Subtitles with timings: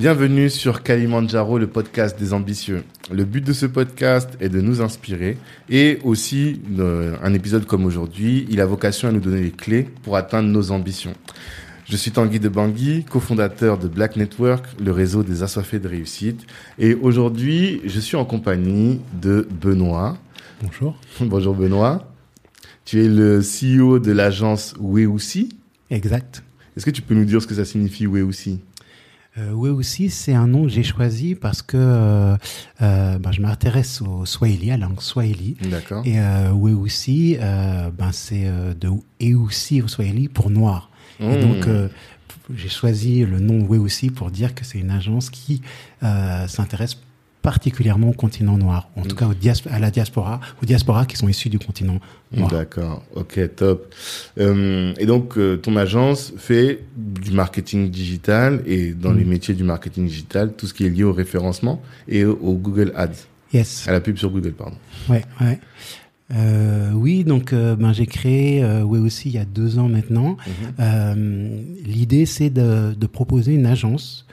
[0.00, 2.84] Bienvenue sur Kalimandjaro, le podcast des ambitieux.
[3.12, 5.36] Le but de ce podcast est de nous inspirer
[5.68, 9.82] et aussi, euh, un épisode comme aujourd'hui, il a vocation à nous donner les clés
[10.02, 11.12] pour atteindre nos ambitions.
[11.84, 16.46] Je suis Tanguy de Bangui, cofondateur de Black Network, le réseau des assoiffés de réussite.
[16.78, 20.16] Et aujourd'hui, je suis en compagnie de Benoît.
[20.62, 20.98] Bonjour.
[21.20, 22.10] Bonjour Benoît.
[22.86, 25.50] Tu es le CEO de l'agence Weoussi.
[25.90, 26.42] Exact.
[26.74, 28.60] Est-ce que tu peux nous dire ce que ça signifie Weoussi?
[29.38, 32.36] Euh, aussi, c'est un nom que j'ai choisi parce que euh,
[32.82, 35.56] euh, ben, je m'intéresse au Swahili, à la langue Swahili.
[35.70, 36.02] D'accord.
[36.04, 38.90] Et euh, aussi, euh, ben, c'est de
[39.34, 40.90] aussi au Swahili pour noir.
[41.20, 41.40] Et Mmh.
[41.40, 41.68] donc,
[42.54, 45.60] j'ai choisi le nom aussi pour dire que c'est une agence qui
[46.00, 46.96] s'intéresse
[47.42, 51.16] particulièrement au continent noir, en tout cas au dias- à la diaspora, aux diasporas qui
[51.16, 51.98] sont issus du continent
[52.32, 52.50] noir.
[52.50, 53.94] D'accord, ok, top.
[54.38, 59.18] Euh, et donc, euh, ton agence fait du marketing digital et dans Mm.
[59.18, 62.54] les métiers du marketing digital, tout ce qui est lié au référencement et au, au
[62.54, 63.88] Google Ads, Yes.
[63.88, 64.76] à la pub sur Google, pardon.
[65.08, 65.58] Ouais, ouais.
[66.32, 69.88] Euh, oui, donc euh, ben, j'ai créé euh, ouais aussi il y a deux ans
[69.88, 70.36] maintenant.
[70.78, 74.26] Euh, L'idée c'est de, de proposer une agence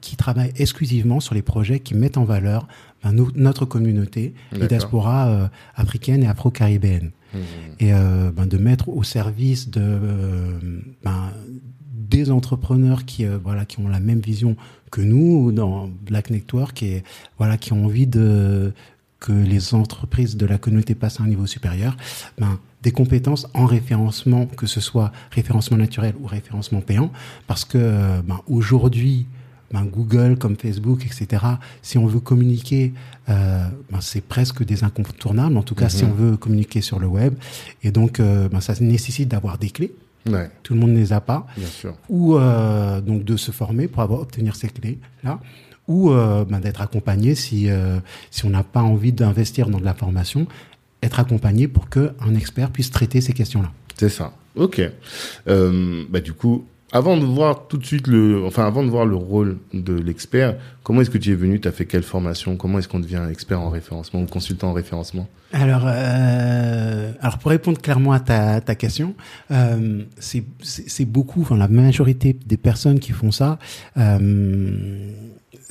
[0.00, 2.68] qui travaille exclusivement sur les projets qui mettent en valeur
[3.02, 7.40] ben, nous- notre communauté, les diasporas euh, africaines et afro-caribéennes, Mhm.
[7.80, 10.58] et euh, ben, de mettre au service de euh,
[11.02, 11.30] ben,
[12.10, 14.54] des entrepreneurs qui euh, voilà qui ont la même vision
[14.90, 17.02] que nous dans Black Network et
[17.38, 18.72] voilà qui ont envie de
[19.20, 21.96] que les entreprises de la communauté passent à un niveau supérieur,
[22.38, 27.10] ben, des compétences en référencement, que ce soit référencement naturel ou référencement payant,
[27.46, 29.26] parce que euh, ben, aujourd'hui,
[29.72, 31.44] ben, Google comme Facebook, etc.,
[31.82, 32.92] si on veut communiquer,
[33.28, 36.10] euh, ben, c'est presque des incontournables, en tout cas si Mhm.
[36.10, 37.34] on veut communiquer sur le web.
[37.82, 39.94] Et donc, euh, ben, ça nécessite d'avoir des clés,
[40.30, 41.94] Ouais, tout le monde ne les a pas, bien sûr.
[42.08, 45.40] ou euh, donc de se former pour avoir obtenir ces clés là
[45.88, 46.12] ou
[46.62, 47.68] d'être accompagné si
[48.30, 50.46] si on n'a pas envie d'investir dans de la formation
[51.02, 54.32] être accompagné pour que un expert puisse traiter ces questions là C'est ça.
[54.54, 54.80] Ok.
[55.48, 59.06] Euh, bah du coup, avant de voir tout de suite le, enfin avant de voir
[59.06, 61.58] le rôle de l'expert, comment est-ce que tu es venu?
[61.58, 62.56] Tu as fait quelle formation?
[62.56, 65.26] Comment est-ce qu'on devient expert en référencement ou consultant en référencement?
[65.52, 69.14] Alors euh, alors pour répondre clairement à ta ta question
[69.50, 73.58] euh, c'est beaucoup enfin la majorité des personnes qui font ça
[73.98, 75.10] euh,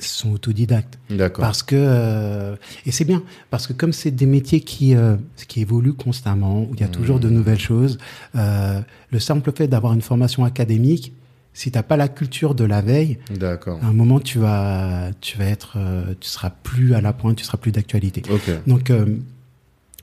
[0.10, 1.44] sont autodidactes D'accord.
[1.44, 5.16] Parce que euh, et c'est bien parce que comme c'est des métiers qui euh,
[5.48, 7.98] qui évoluent constamment, où il y a toujours de nouvelles choses,
[8.36, 11.14] euh, le simple fait d'avoir une formation académique,
[11.54, 13.80] si t'as pas la culture de la veille, D'accord.
[13.84, 17.38] à un moment tu vas tu vas être euh, tu seras plus à la pointe,
[17.38, 18.22] tu seras plus d'actualité.
[18.32, 18.50] Ok.
[18.68, 19.06] Donc euh,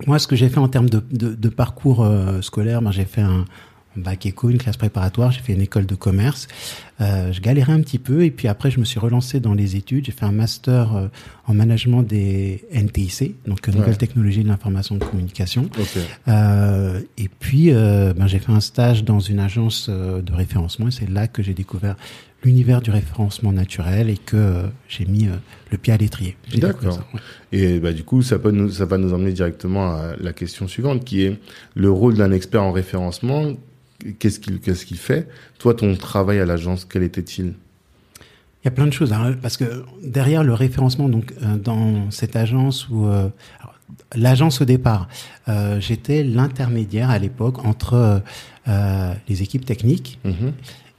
[0.07, 3.05] moi, ce que j'ai fait en termes de, de, de parcours euh, scolaire, ben, j'ai
[3.05, 3.45] fait un,
[3.97, 6.47] un bac éco, une classe préparatoire, j'ai fait une école de commerce.
[7.01, 9.77] Euh, je galérais un petit peu et puis après, je me suis relancé dans les
[9.77, 10.07] études.
[10.07, 11.09] J'ai fait un master euh,
[11.47, 13.97] en management des NTIC, donc euh, Nouvelles Ouais.
[13.97, 15.71] Technologies de l'Information et de Communication.
[15.79, 15.99] Ok.
[16.29, 21.09] Euh, et puis, ben, j'ai fait un stage dans une agence de référencement et c'est
[21.09, 21.97] là que j'ai découvert
[22.45, 25.33] l'univers du référencement naturel et que euh, j'ai mis euh,
[25.71, 26.37] le pied à l'étrier.
[26.57, 27.01] D'accord.
[27.13, 27.21] ouais.
[27.53, 30.69] Et bah, du coup, ça, peut nous, ça va nous emmener directement à la question
[30.69, 31.39] suivante, qui est
[31.75, 33.55] le rôle d'un expert en référencement.
[34.19, 35.29] Qu'est-ce qu'il qu'est-ce qu'il fait
[35.59, 37.55] Toi, ton travail à l'agence, quel était-il?
[38.63, 42.11] Il y a plein de choses, hein, parce que derrière le référencement, donc euh, dans
[42.11, 43.29] cette agence où euh,
[44.15, 45.09] l'agence au départ,
[45.49, 48.23] euh, j'étais l'intermédiaire à l'époque entre
[49.29, 50.53] les équipes techniques Mhm.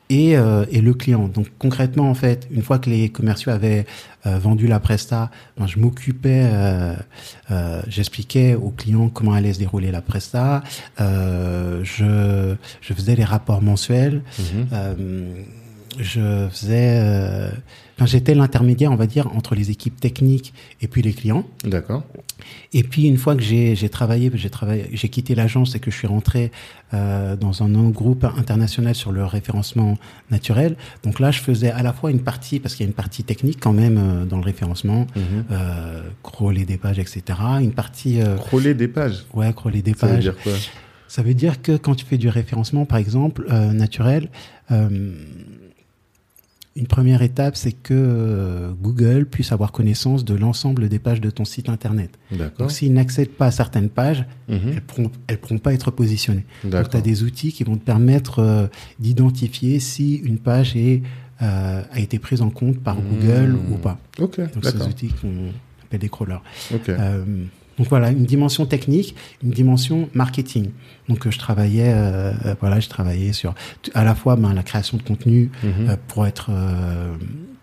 [0.10, 1.28] Et, euh, et le client.
[1.28, 3.86] Donc concrètement, en fait, une fois que les commerciaux avaient
[4.26, 6.96] euh, vendu la presta, ben, je m'occupais, euh,
[7.52, 10.64] euh, j'expliquais aux clients comment allait se dérouler la presta,
[11.00, 14.68] euh, je, je faisais les rapports mensuels, Mhm.
[14.74, 14.96] euh,
[16.00, 17.50] je faisais, euh,
[18.00, 21.46] enfin, j'étais l'intermédiaire, on va dire, entre les équipes techniques et puis les clients.
[21.66, 22.04] D'accord.
[22.72, 25.92] Et puis une fois que j'ai j'ai travaillé, j'ai travaillé, j'ai quitté l'agence et que
[25.92, 26.52] je suis rentré
[26.94, 29.98] euh, dans un groupe international sur le référencement
[30.32, 30.78] naturel.
[31.04, 33.24] Donc là, je faisais à la fois une partie parce qu'il y a une partie
[33.26, 35.46] technique quand même euh, dans le référencement, Mhm.
[35.52, 37.22] euh, crawler des pages, etc.
[37.62, 39.26] Une partie euh, Crawler des pages.
[39.34, 40.24] ouais, crawler des Ça veut pages.
[40.24, 40.54] dire quoi?
[41.10, 44.30] Ça veut dire que quand tu fais du référencement, par exemple, euh, naturel,
[44.72, 45.12] euh,
[46.76, 51.30] une première étape, c'est que euh, Google puisse avoir connaissance de l'ensemble des pages de
[51.30, 52.12] ton site internet.
[52.58, 54.60] Donc, s'il n'accède pas à certaines pages, Mhm.
[54.70, 56.46] elles ne pourront, pas être positionnées.
[56.64, 58.68] Donc, tu as des outils qui vont te permettre euh,
[59.00, 61.02] d'identifier si une page est,
[61.42, 63.04] euh, a été prise en compte par Mmh.
[63.10, 63.98] Google ou pas.
[64.20, 65.52] Ok, Donc, ces outils qu'on
[65.84, 66.42] appelle des crawlers.
[66.74, 66.90] Ok.
[66.90, 67.24] Euh,
[67.80, 70.70] donc voilà, une dimension technique, une dimension marketing.
[71.08, 73.56] Donc euh, je travaillais, euh, euh, voilà, je travaillais sur
[73.94, 75.90] à la fois ben, la création de contenu Mhm.
[75.90, 77.16] euh, pour être euh,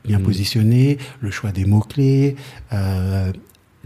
[0.04, 2.36] bien positionné, le choix des mots-clés,
[2.72, 3.30] euh,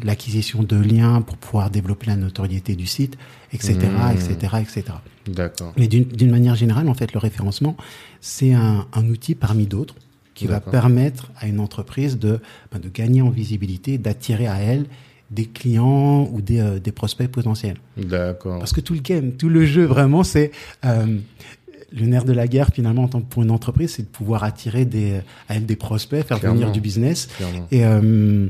[0.02, 3.18] l'acquisition de liens pour pouvoir développer la notoriété du site,
[3.52, 3.74] etc.,
[4.14, 4.84] etc., etc.
[5.26, 5.72] D'accord.
[5.76, 7.76] Mais d'une manière générale, en fait, le référencement,
[8.20, 9.96] c'est un, un outil parmi d'autres
[10.34, 12.40] qui va permettre à une entreprise de,
[12.72, 14.86] ben, de gagner en visibilité, d'attirer à elle
[15.30, 17.76] des clients ou des, euh, des prospects potentiels.
[17.96, 18.58] D'accord.
[18.58, 20.50] Parce que tout le game, tout le jeu, vraiment, c'est
[20.84, 21.18] euh,
[21.92, 24.42] le nerf de la guerre, finalement, en tant que pour une entreprise, c'est de pouvoir
[24.44, 26.58] attirer des, à elle des prospects, faire Clairement.
[26.58, 27.28] venir du business.
[27.36, 27.66] Clairement.
[27.70, 28.48] Et, euh,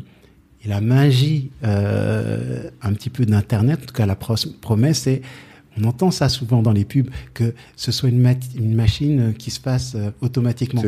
[0.64, 5.22] et la magie un petit peu d'Internet, en tout cas la pros- promesse, c'est,
[5.78, 8.26] on entend ça souvent dans les pubs, que ce soit une,
[8.56, 10.82] une machine qui se passe euh, automatiquement.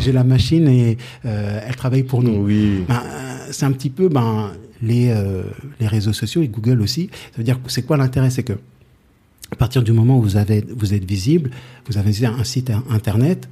[0.00, 2.44] J'ai- la machine et euh, elle travaille pour nous.
[2.44, 2.84] Oui.
[2.88, 4.52] Ben, euh, c'est un petit peu ben,
[4.82, 5.42] les, euh,
[5.80, 7.08] les réseaux sociaux et Google aussi.
[7.12, 8.30] Ça veut dire que c'est quoi l'intérêt?
[8.30, 8.54] C'est que
[9.52, 11.50] à partir du moment où vous, avez, vous êtes visible,
[11.88, 13.48] vous avez un site internet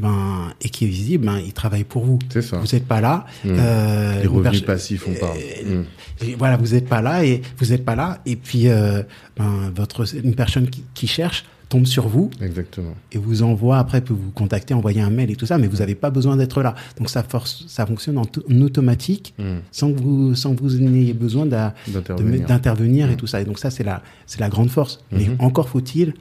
[0.00, 2.18] ben, et qui est visible, ben, il travaille pour vous.
[2.30, 2.58] C'est ça.
[2.58, 3.26] Vous n'êtes pas là.
[3.44, 3.48] Mm.
[3.50, 5.36] euh, Les revenus passifs, on parle.
[5.66, 5.84] euh, Mm.
[6.28, 8.18] et voilà, vous n'êtes pas là et vous n'êtes pas là.
[8.26, 9.02] Et puis, euh,
[9.36, 12.94] ben, votre, une personne qui, qui cherche tombe sur vous Exactement.
[13.12, 15.76] et vous envoie après peut vous contacter, envoyer un mail et tout ça, mais vous
[15.76, 16.74] n'avez pas besoin d'être là.
[16.98, 18.24] Donc ça force, ça fonctionne en,
[18.60, 19.58] automatique Mm.
[19.70, 23.10] sans que vous sans que vous n'ayez besoin D'intervenir.
[23.10, 23.40] et tout ça.
[23.40, 24.98] Et donc ça c'est la c'est la grande force.
[25.12, 26.14] Mais encore faut-il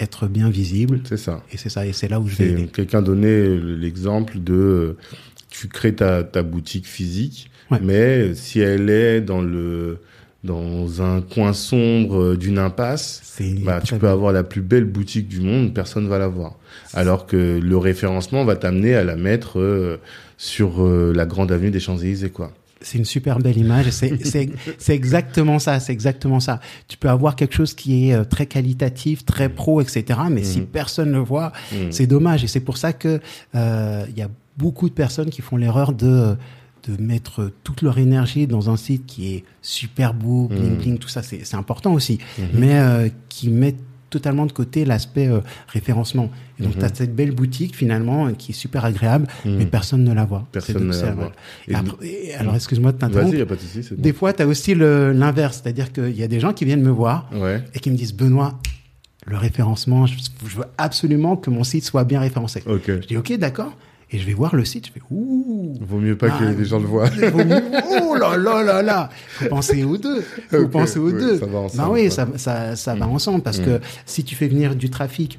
[0.00, 1.00] être bien visible.
[1.04, 1.42] C'est ça.
[1.52, 4.96] Et c'est ça et c'est là où je vais quelqu'un donnait l'exemple de
[5.50, 7.78] tu crées ta, ta boutique physique, Ouais.
[7.82, 9.98] mais si elle est dans le
[10.44, 14.10] dans un coin sombre euh, d'une impasse, bah, tu peux bien.
[14.10, 16.54] avoir la plus belle boutique du monde, personne va la voir.
[16.94, 19.98] Alors que le référencement va t'amener à la mettre euh,
[20.36, 22.52] sur euh, la grande avenue des Champs-Élysées, quoi.
[22.80, 23.90] C'est une super belle image.
[23.90, 25.80] C'est exactement ça.
[25.80, 26.60] C'est exactement ça.
[26.86, 30.20] Tu peux avoir quelque chose qui est euh, très qualitatif, très pro, etc.
[30.30, 31.90] Mais si personne le voit, Mhm.
[31.92, 32.44] c'est dommage.
[32.44, 33.20] Et c'est pour ça que
[33.54, 36.36] euh, il y a beaucoup de personnes qui font l'erreur de
[36.88, 40.76] de mettre toute leur énergie dans un site qui est super beau, bling Mhm.
[40.78, 42.18] bling, tout ça, c'est important aussi,
[42.54, 43.74] mais euh, qui met
[44.10, 46.30] totalement de côté l'aspect euh, référencement.
[46.58, 46.78] Et donc, Mhm.
[46.80, 50.24] tu as cette belle boutique, finalement, euh, qui est super agréable, mais personne ne la
[50.24, 50.46] voit.
[50.52, 51.32] Personne ne la voit.
[51.68, 53.30] Et Et après- et alors, excuse-moi de t'interrompre.
[53.32, 54.02] Vas-y, a pas de souci, bon.
[54.02, 56.90] Des fois, tu as aussi l'inverse, c'est-à-dire qu'il y a des gens qui viennent me
[56.90, 57.62] voir Ouais.
[57.74, 58.58] et qui me disent Benoît,
[59.26, 60.14] le référencement, je,
[60.46, 62.62] je veux absolument que mon site soit bien référencé.
[62.66, 62.84] Ok.
[62.86, 63.72] Je dis ok, d'accord.
[64.10, 65.76] Et je vais voir le site, je fais ouh.
[65.82, 67.10] Vaut mieux pas Ah, que les gens le voient.
[67.10, 67.62] vaut mieux-
[68.02, 70.22] Oh là là là là Faut penser aux deux.
[70.50, 71.38] Faut Ok, penser aux ouais, deux.
[71.38, 73.10] ça va ensemble, bah oui, ça, ça, ça va Mm.
[73.10, 75.38] ensemble parce que si tu fais venir du trafic,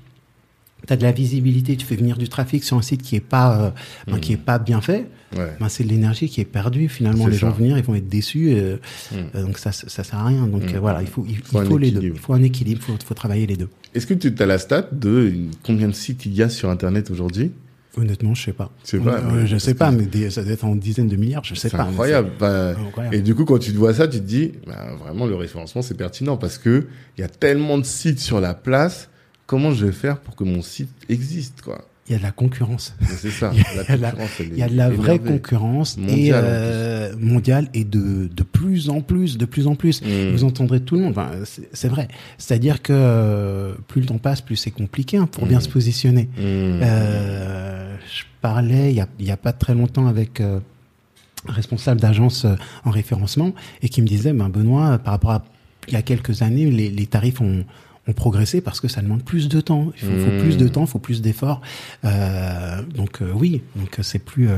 [0.87, 3.19] tu as de la visibilité, tu fais venir du trafic sur un site qui est
[3.21, 3.71] pas, euh,
[4.11, 5.51] ben, qui est pas bien fait, Ouais.
[5.59, 6.87] ben, c'est de l'énergie qui est perdue.
[6.89, 7.53] Finalement, les gens ça.
[7.53, 8.51] vont venir, ils vont être déçus.
[8.51, 8.77] euh,
[9.11, 9.15] Mm.
[9.35, 10.45] euh, donc ça, ça sert à rien.
[10.45, 10.77] Donc Mm.
[10.77, 12.03] voilà, il faut, il, Faut il un faut les deux.
[12.03, 12.81] Il faut un équilibre.
[12.87, 13.67] Il faut, faut travailler les deux.
[13.95, 15.33] Est-ce que tu as la stat de
[15.63, 17.51] combien de sites il y a sur Internet aujourd'hui?
[17.97, 18.71] Honnêtement, je sais pas.
[18.85, 21.15] Je sais pas, Euh, je sais pas, mais des- ça doit être en dizaines de
[21.15, 21.43] milliards.
[21.43, 21.83] Je sais pas.
[21.83, 22.29] incroyable.
[22.39, 23.15] Bah, c'est incroyable.
[23.15, 25.81] et du coup, quand tu te vois ça, tu te dis, bah, vraiment, le référencement,
[25.81, 26.85] c'est pertinent parce que
[27.17, 29.09] il y a tellement de sites sur la place.
[29.47, 31.83] Comment je vais faire pour que mon site existe, quoi?
[32.09, 32.95] Il y a de la concurrence.
[33.07, 33.51] C'est ça.
[33.53, 35.15] Il y a la de la- concurrence, elle Il y a est de la vraie
[35.15, 35.31] énervée.
[35.33, 39.75] concurrence et Mondiale, en euh, mondiale et de, de plus en plus, de plus en
[39.75, 40.01] plus.
[40.01, 40.31] Mm.
[40.31, 41.11] Vous entendrez tout le monde.
[41.11, 41.29] Enfin,
[41.71, 42.07] c'est vrai.
[42.39, 45.61] C'est-à-dire que euh, plus le temps passe, plus c'est compliqué hein, pour bien Mm.
[45.61, 46.23] se positionner.
[46.37, 46.41] Mm.
[46.83, 50.61] Euh, je parlais il y a, pas très longtemps avec un
[51.47, 52.45] responsable d'agence
[52.85, 55.43] en référencement et qui me disait, ben Benoît, par rapport à
[55.87, 57.63] il y a quelques années, les, les tarifs ont,
[58.09, 59.91] ont progressé parce que ça demande plus de temps.
[60.01, 60.41] Il faut, faut Mmh.
[60.41, 61.61] plus de temps, il faut plus d'efforts.
[62.05, 64.57] Euh, donc euh, oui, donc euh, c'est plus, euh,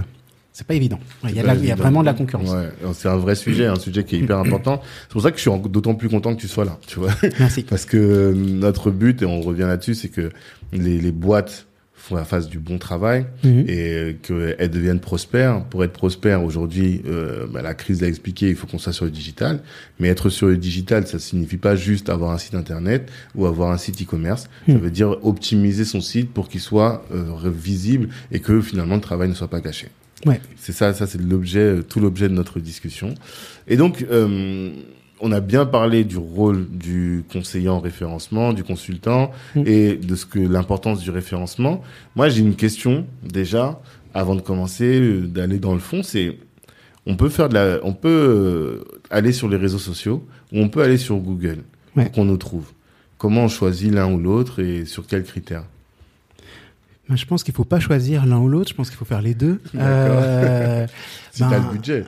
[0.54, 1.00] c'est pas évident.
[1.24, 2.50] Il y a, y vraiment de la concurrence.
[2.50, 4.82] Ouais, c'est un vrai sujet, un sujet qui est hyper important.
[5.04, 7.12] C'est pour ça que je suis d'autant plus content que tu sois là, tu vois.
[7.40, 7.64] Merci.
[7.70, 10.32] Parce que notre but, et on revient là-dessus, c'est que
[10.74, 11.68] les, les boîtes
[12.02, 13.66] font- fassent du bon travail Mhm.
[13.68, 15.64] et qu'elles deviennent prospères.
[15.66, 19.06] Pour être prospère aujourd'hui, euh, bah, la crise l'a expliqué, il faut qu'on soit sur
[19.06, 19.62] le digital.
[20.00, 23.72] Mais être sur le digital, ça signifie pas juste avoir un site internet ou avoir
[23.72, 24.50] un site e-commerce.
[24.68, 24.80] Ça Mhm.
[24.80, 29.30] veut dire optimiser son site pour qu'il soit euh, visible et que finalement le travail
[29.30, 29.88] ne soit pas caché.
[30.26, 30.40] Ouais.
[30.56, 33.16] C'est ça, ça c'est l'objet, euh, tout l'objet de notre discussion.
[33.68, 34.72] Et donc, euh,
[35.22, 39.64] on a bien parlé du rôle du conseiller en référencement, du consultant, Mm.
[39.66, 41.82] et de ce que l'importance du référencement.
[42.16, 43.80] Moi, j'ai une question déjà
[44.14, 46.04] avant de commencer, euh, d'aller dans le fond.
[46.04, 46.38] C'est,
[47.06, 50.70] on peut faire de la, on peut euh, aller sur les réseaux sociaux ou on
[50.70, 51.60] peut aller sur Google
[51.96, 52.04] Ouais.
[52.06, 52.66] pour qu'on nous trouve.
[53.18, 55.64] Comment on choisit l'un ou l'autre et sur quels critères?
[57.14, 58.70] Je pense qu'il faut pas choisir l'un ou l'autre.
[58.70, 59.60] Je pense qu'il faut faire les deux.
[59.76, 60.88] Euh,
[61.32, 62.06] Si ben, t'as le budget.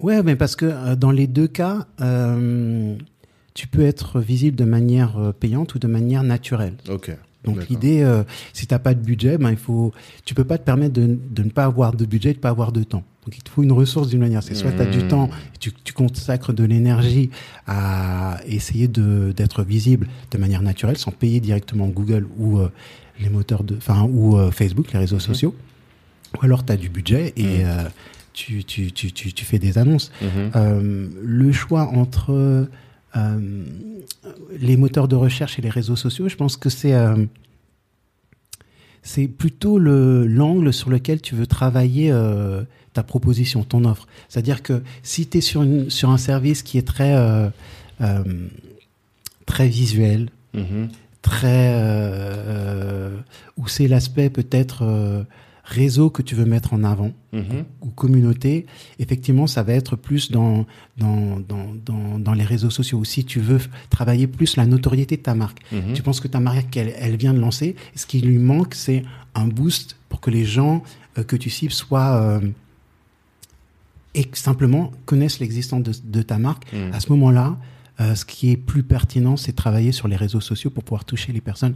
[0.00, 2.96] Ouais, mais parce que euh, dans les deux cas, euh,
[3.54, 6.74] tu peux être visible de manière euh, payante ou de manière naturelle.
[6.88, 7.16] Ok.
[7.44, 8.22] Donc l'idée, euh,
[8.54, 9.92] si t'as pas de budget, ben il faut,
[10.24, 12.72] tu peux pas te permettre de, de ne pas avoir de budget, de pas avoir
[12.72, 13.04] de temps.
[13.26, 14.42] Donc il te faut une ressource d'une manière.
[14.42, 15.08] C'est soit tu as du Mmh.
[15.08, 17.28] temps, tu, tu consacres de l'énergie
[17.66, 22.70] à essayer de d'être visible de manière naturelle, sans payer directement Google ou euh,
[23.20, 25.54] les moteurs de, enfin ou euh, Facebook, les réseaux sociaux.
[26.40, 27.88] Ou alors tu as du budget et Mmh.
[28.34, 30.10] Tu, tu, tu, tu, fais des annonces.
[30.20, 30.50] Mhm.
[30.56, 32.68] Euh, le choix entre
[33.16, 33.64] euh,
[34.60, 37.24] les moteurs de recherche et les réseaux sociaux, je pense que c'est euh,
[39.02, 42.62] c'est plutôt le l'angle sur lequel tu veux travailler euh,
[42.92, 44.06] ta proposition, ton offre.
[44.28, 47.48] C'est-à-dire que si tu es sur, une, sur un service qui est très euh,
[48.00, 48.24] euh,
[49.46, 50.88] très visuel, Mhm.
[51.20, 51.74] très
[53.56, 54.84] où c'est l'aspect peut-être
[55.64, 57.64] réseau que tu veux mettre en avant Mhm.
[57.80, 58.66] ou communauté,
[58.98, 60.66] effectivement, ça va être plus dans,
[60.98, 62.98] dans, dans, dans, les réseaux sociaux.
[62.98, 63.58] Ou si tu veux
[63.90, 65.60] travailler plus la notoriété de ta marque.
[65.72, 65.94] Mhm.
[65.94, 67.74] Tu penses que ta marque, elle, elle vient de lancer.
[67.96, 69.02] Ce qui lui manque, c'est
[69.34, 70.82] un boost pour que les gens
[71.18, 72.16] euh, que tu cibles soient...
[72.20, 72.40] euh,
[74.14, 76.72] et simplement connaissent l'existence de, de ta marque.
[76.72, 76.92] Mhm.
[76.92, 77.56] À ce moment-là,
[78.00, 81.32] euh, ce qui est plus pertinent, c'est travailler sur les réseaux sociaux pour pouvoir toucher
[81.32, 81.74] les personnes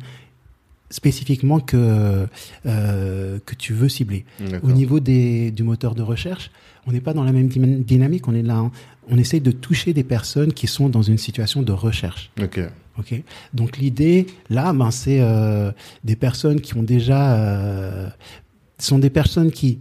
[0.90, 2.26] spécifiquement que,
[2.66, 4.24] euh, que tu veux cibler.
[4.62, 6.50] Au niveau des, du moteur de recherche,
[6.86, 8.28] on n'est pas dans la même dynamique.
[8.28, 8.70] On est là,
[9.08, 12.30] on essaye de toucher des personnes qui sont dans une situation de recherche.
[12.40, 12.60] Ok.
[12.98, 13.22] Ok.
[13.54, 15.70] Donc l'idée là, ben c'est euh,
[16.02, 18.08] des personnes qui ont déjà, euh,
[18.78, 19.78] sont des personnes qui,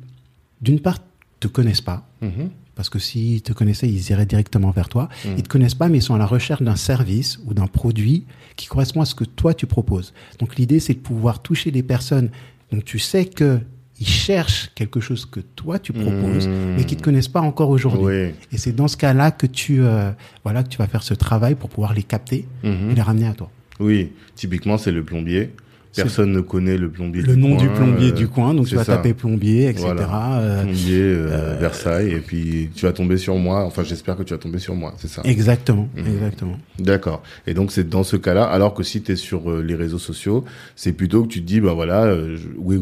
[0.62, 1.00] d'une part,
[1.40, 2.08] te connaissent pas.
[2.22, 2.50] Mhm.
[2.78, 5.10] Parce que s'ils te connaissaient, ils iraient directement vers toi.
[5.26, 5.34] Mhm.
[5.38, 8.24] Ils te connaissent pas, mais ils sont à la recherche d'un service ou d'un produit
[8.56, 10.14] qui correspond à ce que toi tu proposes.
[10.40, 12.30] Donc l'idée, c'est de pouvoir toucher des personnes
[12.72, 13.60] dont tu sais que
[14.00, 16.76] ils cherchent quelque chose que toi tu proposes, Mhm.
[16.78, 18.06] mais qui te connaissent pas encore aujourd'hui.
[18.28, 18.32] Oui.
[18.52, 20.12] Et c'est dans ce cas-là que tu, euh,
[20.44, 22.92] voilà, que tu vas faire ce travail pour pouvoir les capter Mhm.
[22.92, 23.50] et les ramener à toi.
[23.80, 24.12] Oui.
[24.36, 25.52] Typiquement, c'est le plombier.
[25.96, 28.68] Personne ne connaît le plombier Le du nom coin, du plombier euh, du coin, donc
[28.68, 28.98] tu vas ça.
[28.98, 29.86] taper plombier, etc.
[29.96, 30.40] Voilà.
[30.42, 33.64] euh, Plombier euh, Versailles et puis tu vas tomber sur moi.
[33.66, 34.94] Enfin, j'espère que tu vas tomber sur moi.
[34.98, 35.22] C'est ça.
[35.26, 36.08] exactement, Mhm.
[36.08, 36.60] exactement.
[36.80, 37.24] D'accord.
[37.48, 40.46] Et donc c'est dans ce cas-là, alors que si tu es sur les réseaux sociaux,
[40.76, 42.78] c'est plutôt que tu te dis bah voilà, euh, je- oui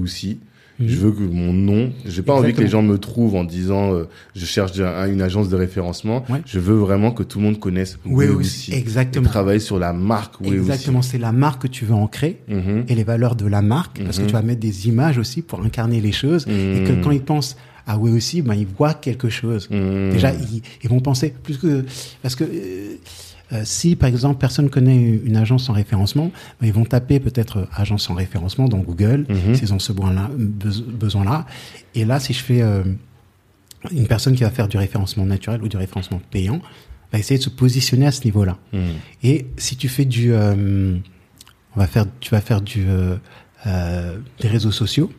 [0.79, 0.87] Mhm.
[0.89, 2.81] je veux que mon nom, j'ai pas envie que les Exactement.
[2.83, 4.03] gens me trouvent en disant euh,
[4.35, 6.25] je cherche un- une agence de référencement.
[6.29, 6.41] Ouais.
[6.45, 8.73] Je veux vraiment que tout le monde connaisse Oui aussi, aussi.
[8.73, 9.29] Et exactement.
[9.29, 12.41] travailler sur la marque oui Exactement, c'est la marque que tu veux ancrer.
[12.49, 12.85] Mhm.
[12.87, 14.27] et les valeurs de la marque, parce que Mhm.
[14.27, 17.55] tu vas mettre des images aussi pour incarner les choses, et que quand ils pensent
[17.87, 19.69] à oui aussi, ben ils voient quelque chose.
[19.69, 21.85] Déjà, ils, ils vont penser plus que
[22.23, 22.95] parce que euh,
[23.53, 27.57] euh, si par exemple personne connaît une agence en référencement, ben, ils vont taper peut-être
[27.57, 29.55] euh, agence en référencement dans Google Mhm.
[29.55, 30.29] s'ils ont ce besoin-là.
[30.37, 31.45] beso- besoin-là.
[31.93, 32.83] Et là, si je fais euh,
[33.91, 36.59] une personne qui va faire du référencement naturel ou du référencement payant,
[37.11, 38.57] va essayer de se positionner à ce niveau-là.
[38.73, 38.81] Mhm.
[39.23, 40.97] Et si tu fais du, euh,
[41.75, 42.85] on va faire, tu vas faire du
[44.41, 45.11] des réseaux sociaux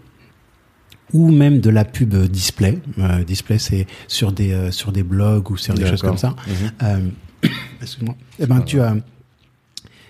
[1.13, 2.79] ou même de la pub display.
[2.99, 6.31] Euh, display, c'est sur des euh, sur des blogs ou sur des choses comme ça.
[6.47, 6.55] Mhm.
[6.83, 6.99] Euh,
[7.83, 8.15] excuse-moi.
[8.39, 8.97] Eh ben, tu as,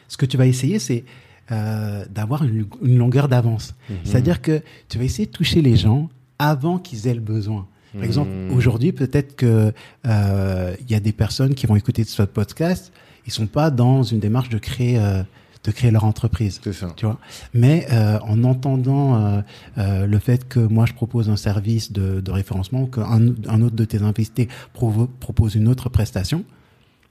[0.08, 1.04] ce que tu vas essayer, c'est
[1.52, 3.74] euh, d'avoir une, une longueur d'avance.
[3.88, 3.96] Mhm.
[4.04, 7.66] C'est-à-dire que tu vas essayer de toucher les gens avant qu'ils aient le besoin.
[7.94, 8.52] Par exemple, Mhm.
[8.56, 9.72] aujourd'hui, peut-être que
[10.06, 12.92] euh, il y a des personnes qui vont écouter ce podcast,
[13.26, 15.22] ils sont pas dans une démarche de créer euh,
[15.64, 16.60] de créer leur entreprise.
[16.62, 16.92] C'est ça.
[16.94, 17.18] Tu vois,
[17.52, 19.42] mais euh, en entendant
[19.76, 23.84] le fait que moi je propose un service de, de référencement, qu'un un autre de
[23.84, 26.44] tes invités propose une autre prestation,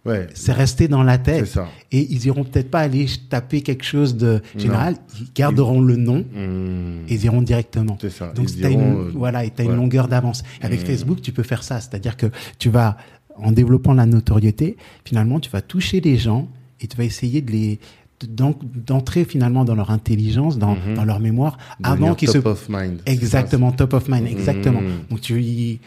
[0.05, 0.27] Ouais.
[0.35, 1.47] c'est resté dans la tête.
[1.47, 1.67] ça.
[1.91, 6.23] Et ils iront peut-être pas aller taper quelque chose de général, ils garderont le nom
[6.33, 7.05] Mhm.
[7.09, 7.97] et ils iront directement.
[8.09, 8.31] Ça.
[8.33, 9.69] Donc diront, une, euh, voilà, et t'as ouais.
[9.71, 10.43] une longueur d'avance.
[10.61, 10.85] Avec Mmh.
[10.85, 12.27] Facebook, tu peux faire ça, c'est-à-dire que
[12.59, 12.97] tu vas
[13.37, 16.47] en développant la notoriété, finalement, tu vas toucher les gens
[16.81, 17.79] et tu vas essayer de les
[18.21, 18.57] de- d'en-
[18.87, 23.01] d'entrer finalement dans leur intelligence, dans, dans leur mémoire, avant qu'ils se top of mind.
[23.05, 24.79] exactement top of mind, exactement.
[25.09, 25.79] Donc tu y-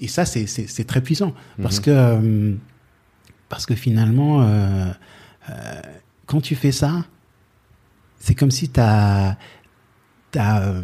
[0.00, 2.52] et ça c'est très puissant parce que euh,
[3.52, 4.90] parce que finalement euh,
[5.50, 5.82] euh,
[6.24, 7.04] quand tu fais ça,
[8.18, 9.36] c'est comme si t'as
[10.30, 10.80] t'as euh,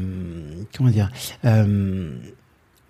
[0.76, 1.10] comment dire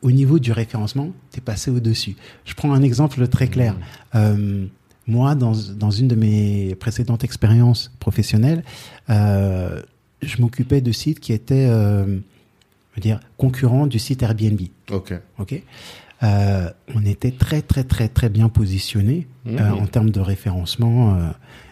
[0.03, 2.17] au niveau du référencement, t'es passé au dessus.
[2.45, 3.77] Je prends un exemple très clair.
[4.17, 4.67] Euh,
[5.07, 8.63] moi, dans, dans une de mes précédentes expériences professionnelles,
[9.09, 11.69] je m'occupais de sites qui étaient,
[12.97, 14.61] dire, concurrents du site Airbnb.
[14.91, 15.15] Ok.
[15.39, 15.63] Ok?
[16.25, 19.79] Euh, on était très très très très bien positionnés euh, Mhm.
[19.83, 21.29] en termes de référencement euh,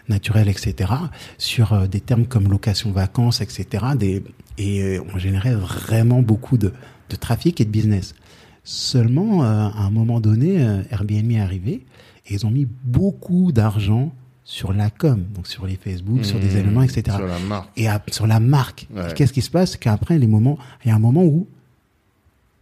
[0.07, 0.91] naturel, etc.
[1.37, 3.85] Sur euh, des termes comme location vacances, etc.
[3.97, 4.23] Des,
[4.57, 6.71] et euh, on générait vraiment beaucoup de,
[7.09, 8.15] de trafic et de business.
[8.63, 11.85] Seulement, euh, à un moment donné, euh, Airbnb est arrivé
[12.27, 14.13] et ils ont mis beaucoup d'argent
[14.45, 17.03] sur la com, donc sur les Facebook, sur des éléments, etc.
[17.09, 17.15] Mmh.
[17.17, 17.69] Sur la marque.
[17.75, 18.87] Et à- sur la marque.
[18.95, 19.13] Ouais.
[19.13, 19.75] Qu'est-ce qui se passe?
[19.75, 21.47] Qu'après, les moments, il y a un moment où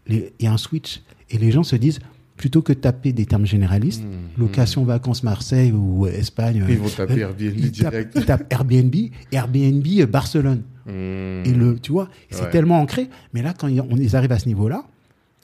[0.08, 2.00] il y a un switch et les gens se disent,
[2.38, 4.04] plutôt que de taper des termes généralistes,
[4.38, 6.70] location, vacances, Marseille ou Espagne, Mmh.
[6.70, 8.14] Ils vont euh, taper euh, Airbnb ils tapent- direct.
[8.16, 8.96] ils tapent Airbnb,
[9.32, 10.64] Airbnb euh, Barcelone.
[10.86, 10.90] Mmh.
[11.46, 12.50] Et le, tu vois, c'est Ouais.
[12.50, 13.10] tellement ancré.
[13.34, 14.84] Mais là, quand ils- on ils arrivent à ce niveau-là,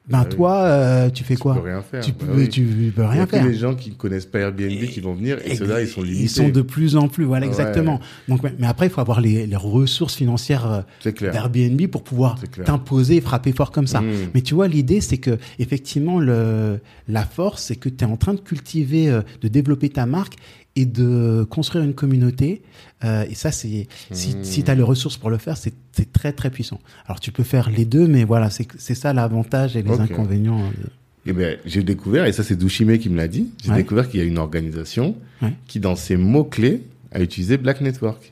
[0.10, 2.03] ben Ah toi, euh, tu fais Tu quoi peux rien faire.
[2.03, 2.50] Tu Bah peux, oui.
[2.50, 3.46] tu peux Il y rien a que faire.
[3.46, 6.24] les gens qui ne connaissent pas Airbnb qui vont venir et ceux-là, ils sont limités.
[6.24, 7.51] Ils sont de plus en plus, voilà, Ouais.
[7.51, 8.00] exactement.
[8.27, 13.17] Donc, mais après, il faut avoir les, les ressources financières euh, d'Airbnb pour pouvoir t'imposer
[13.17, 14.01] et frapper fort comme ça.
[14.01, 14.12] Mm.
[14.34, 18.17] Mais tu vois, l'idée, c'est que effectivement, le, la force, c'est que tu es en
[18.17, 20.34] train de cultiver, euh, de développer ta marque
[20.75, 22.62] et de construire une communauté.
[23.04, 24.44] Euh, et ça, c'est si, Mm.
[24.44, 25.74] si tu as les ressources pour le faire, c'est
[26.13, 26.80] très très puissant.
[27.08, 30.60] Alors, tu peux faire les deux, mais voilà, c'est c'est ça l'avantage et les inconvénients.
[30.62, 30.90] euh, de-
[31.28, 33.78] Eh ben, j'ai découvert, et ça c'est Douchimé qui me l'a dit, j'ai Ouais.
[33.78, 35.54] découvert qu'il y a une organisation Ouais.
[35.68, 38.32] qui, dans ses mots-clés, a utilisé Black Network.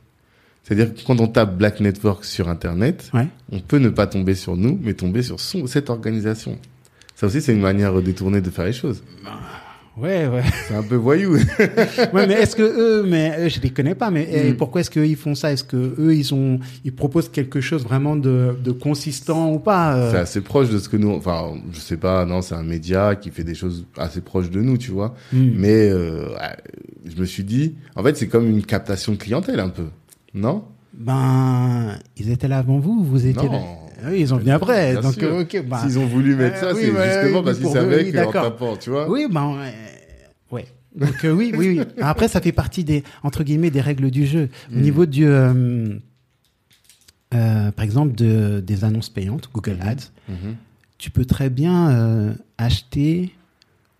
[0.64, 3.28] C'est-à-dire que quand on tape Black Network sur Internet, Ouais.
[3.52, 6.58] on peut ne pas tomber sur nous, mais tomber sur son, cette organisation.
[7.16, 9.04] Ça aussi, c'est une manière détournée de faire les choses.
[10.02, 10.44] Ouais, ouais.
[10.68, 11.34] C'est un peu voyou.
[12.14, 14.56] ouais, mais est-ce que eux, mais euh, je les connais pas, mais Mm.
[14.56, 15.52] pourquoi est-ce qu'ils font ça?
[15.52, 19.96] Est-ce que eux, ils ont, ils proposent quelque chose vraiment de, de consistant ou pas
[19.98, 20.12] euh?
[20.12, 23.16] C'est assez proche de ce que nous, enfin, je sais pas, non, c'est un média
[23.16, 25.14] qui fait des choses assez proches de nous, tu vois.
[25.34, 25.50] Mm.
[25.56, 26.28] Mais euh,
[27.06, 29.86] je me suis dit, en fait, c'est comme une captation de clientèle un peu,
[30.34, 30.64] non?
[30.94, 33.54] Ben, ils étaient là avant vous, vous étiez Non.
[33.54, 33.60] là.
[34.12, 34.94] Oui, ils ont venu après.
[34.94, 35.30] Bien donc, sûr.
[35.34, 35.44] euh,
[35.82, 38.44] S'ils ont voulu mettre euh, ça, oui, c'est justement oui, parce qu'ils savaient d'accord.
[38.44, 39.10] tapant, tu vois.
[39.10, 39.70] Oui, ben, euh,
[40.52, 40.66] ouais.
[40.96, 41.82] Donc euh, oui, oui, oui.
[42.02, 44.50] Après, ça fait partie des entre guillemets des règles du jeu.
[44.72, 44.82] Au Mm.
[44.82, 45.96] niveau du, euh,
[47.34, 50.56] euh, par exemple, de, des annonces payantes, Google Ads, Mhm.
[50.98, 53.34] tu peux très bien euh, acheter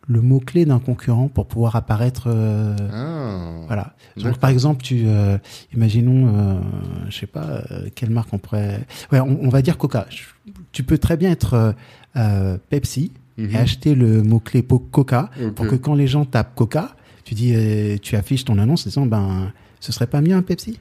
[0.08, 2.28] le mot clé d'un concurrent pour pouvoir apparaître.
[2.92, 3.62] Ah.
[3.68, 3.94] Voilà.
[4.18, 5.38] Donc, par exemple, tu, euh,
[5.76, 6.60] imaginons, euh,
[7.10, 7.62] je sais pas,
[7.94, 8.80] quelle marque on pourrait.
[9.12, 10.08] Ouais, on, on va dire Coca.
[10.72, 11.76] Tu peux très bien être
[12.72, 13.50] Pepsi Mhm.
[13.52, 15.54] et acheter le mot clé Coca Ok.
[15.56, 18.90] pour que quand les gens tapent Coca, tu dis, euh, tu affiches ton annonce en
[18.90, 20.80] disant, ben, ce serait pas mieux un Pepsi.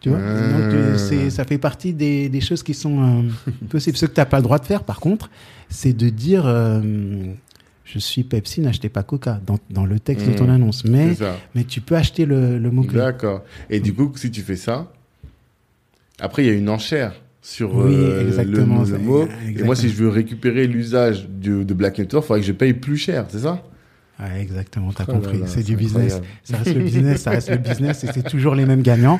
[0.00, 0.18] Tu vois?
[0.18, 3.96] Donc, euh, ça fait partie des, des choses qui sont euh, possibles.
[3.96, 5.28] Ce que tu n'as pas le droit de faire, par contre,
[5.68, 6.80] c'est de dire, euh,
[7.84, 10.50] je suis Pepsi, n'achetez pas Coca dans, dans le texte de ton Mhm.
[10.50, 10.84] annonce.
[10.84, 11.16] Mais,
[11.56, 12.98] mais tu peux acheter le, le mot clé.
[13.00, 13.42] D'accord.
[13.70, 14.92] Et du coup, si tu fais ça,
[16.20, 17.14] après, il y a une enchère
[17.50, 18.64] sur Oui, euh, le-
[18.98, 19.26] mot.
[19.56, 22.52] Et moi, si je veux récupérer l'usage du- de Black Network, il faudrait que je
[22.52, 23.64] paye plus cher, c'est ça?
[24.20, 25.40] Ouais, exactement, t'as Oh compris.
[25.46, 26.20] c'est du business.
[26.44, 29.18] Ça reste le business, ça reste le business et c'est toujours les mêmes gagnants.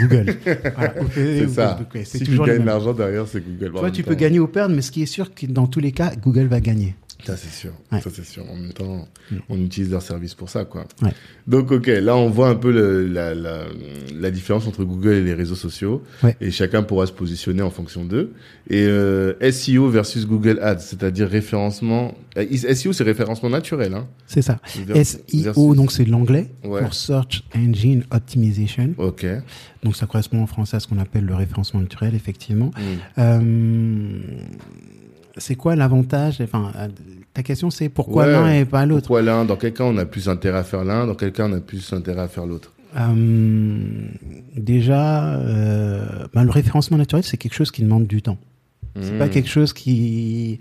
[0.00, 0.34] Google.
[0.76, 0.94] Voilà.
[1.14, 1.78] C'est ça.
[2.04, 3.72] Si tu toujours les gagnes l'argent derrière, c'est Google.
[3.78, 4.08] Toi, tu temps.
[4.10, 6.46] peux gagner ou perdre, mais ce qui est sûr, que dans tous les cas, Google
[6.46, 6.94] va gagner.
[7.24, 7.72] Ça, c'est sûr.
[7.92, 8.00] Ouais.
[8.00, 8.44] Ça, c'est sûr.
[8.50, 9.36] En même temps, Mm.
[9.48, 10.84] on utilise leur service pour ça, quoi.
[11.02, 11.12] Ouais.
[11.46, 13.64] Donc, OK, là, on voit un peu le- la, la,
[14.14, 16.02] la différence entre Google et les réseaux sociaux.
[16.22, 16.36] Ouais.
[16.40, 18.32] Et chacun pourra se positionner en fonction d'eux.
[18.68, 22.14] Et euh, SEO versus Google Ads, c'est-à-dire référencement.
[22.36, 24.08] euh, SEO, c'est référencement naturel, hein.
[24.26, 24.58] C'est ça.
[24.86, 26.80] Vers- SEO, versus- donc c'est l'anglais Ouais.
[26.80, 28.94] pour Search Engine Optimization.
[28.98, 29.26] OK.
[29.84, 32.70] Donc ça correspond en français à ce qu'on appelle le référencement naturel, effectivement.
[32.76, 33.18] Mm.
[33.18, 34.18] Euh,
[35.36, 36.40] c'est quoi l'avantage?
[36.42, 36.88] Enfin, euh,
[37.34, 38.32] ta question c'est pourquoi Ouais.
[38.32, 39.06] l'un et pas l'autre?
[39.06, 39.44] Pourquoi l'un?
[39.44, 41.06] Dans quel cas on a plus intérêt à faire l'un?
[41.06, 42.72] Dans quel cas on a plus intérêt à faire l'autre?
[42.96, 43.76] Euh,
[44.56, 48.38] déjà, euh, ben, le référencement naturel, c'est quelque chose qui demande du temps.
[49.00, 50.58] C'est pas quelque chose qui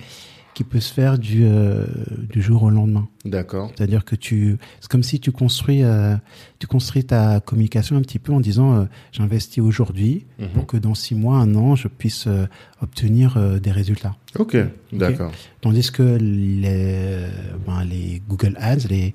[0.62, 1.86] qui peut se faire du euh,
[2.30, 3.08] du jour au lendemain.
[3.26, 3.72] D'accord.
[3.76, 6.16] C'est-à-dire que tu, c'est comme si tu construis, euh,
[6.60, 10.48] tu construis ta communication un petit peu en disant, euh, j'investis aujourd'hui Mhm.
[10.54, 12.28] pour que dans six mois, un an, je puisse
[12.82, 14.16] obtenir des résultats.
[14.38, 14.56] Ok,
[14.94, 15.32] d'accord.
[15.62, 17.26] Tandis que les,
[17.66, 19.14] ben, les Google Ads, les,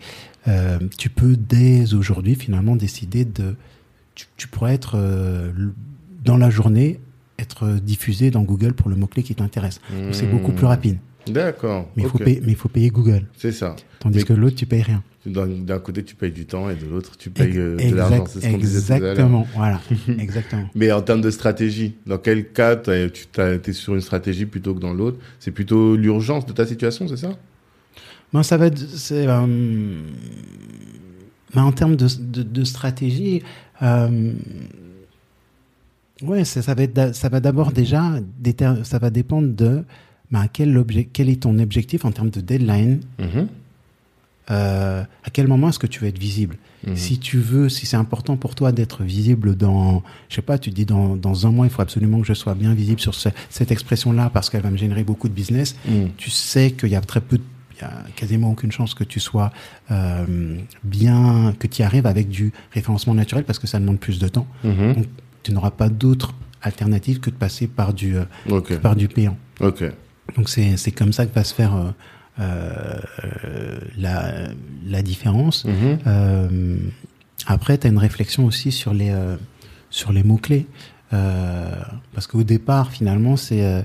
[0.99, 3.57] tu peux dès aujourd'hui finalement décider de,
[4.15, 4.97] tu, tu pourrais être
[6.25, 6.99] dans la journée
[7.39, 9.81] être diffusé dans Google pour le mot clé qui t'intéresse.
[9.93, 10.99] Donc c'est beaucoup plus rapide.
[11.29, 11.89] D'accord.
[11.97, 13.27] Mais il faut payer, mais il faut payer Google.
[13.37, 13.77] C'est ça.
[14.01, 15.03] Tandis Mais- que l'autre tu payes rien.
[15.27, 18.25] D'un côté, tu payes du temps et de l'autre, tu payes euh, de l'argent.
[18.29, 19.11] C'est ce qu'on disait tout à l'heure.
[19.11, 19.81] Exactement, voilà,
[20.21, 20.71] exactement.
[20.77, 24.79] Mais en termes de stratégie, dans quel cas tu es sur une stratégie plutôt que
[24.79, 25.19] dans l'autre?
[25.41, 27.37] C'est plutôt l'urgence de ta situation, c'est ça?
[28.33, 30.01] Ben, ça va être, euh,
[31.55, 33.43] ben, en termes de, de, de stratégie,
[33.83, 34.33] euh,
[36.23, 38.13] ouais, ça, ça va être, ça va d'abord déjà,
[38.85, 39.83] ça va dépendre de,
[40.31, 43.49] ben, quel quel est ton objectif en termes de deadline, Mhm.
[44.51, 46.95] euh, à quel moment est-ce que tu veux être visible Mhm.
[46.97, 50.71] Si tu veux, si c'est important pour toi d'être visible dans, je sais pas, tu
[50.71, 53.15] te dis dans, dans un mois, il faut absolument que je sois bien visible sur
[53.15, 55.75] ce- cette expression-là parce qu'elle va me générer beaucoup de business.
[55.89, 56.11] Mhm.
[56.17, 57.43] Tu sais qu'il y a très peu, de-
[57.77, 59.51] il y a quasiment aucune chance que tu sois
[59.91, 64.19] euh, bien, que tu y arrives avec du référencement naturel parce que ça demande plus
[64.21, 64.47] de temps.
[64.63, 64.95] Mhm.
[64.95, 65.07] Donc,
[65.43, 68.25] tu n'auras pas d'autre alternative que de passer par du, euh,
[68.81, 69.37] par du payant.
[69.61, 69.83] Ok.
[70.35, 71.91] Donc c'est c'est comme ça que va se faire euh,
[72.41, 74.49] euh, la,
[74.87, 75.65] la différence.
[75.65, 75.99] Mhm.
[76.07, 76.77] Euh,
[77.47, 79.37] après, tu as une réflexion aussi sur les, euh,
[79.91, 80.67] sur les mots-clés.
[81.13, 81.71] Euh,
[82.13, 83.85] parce qu'au départ, finalement, c'est.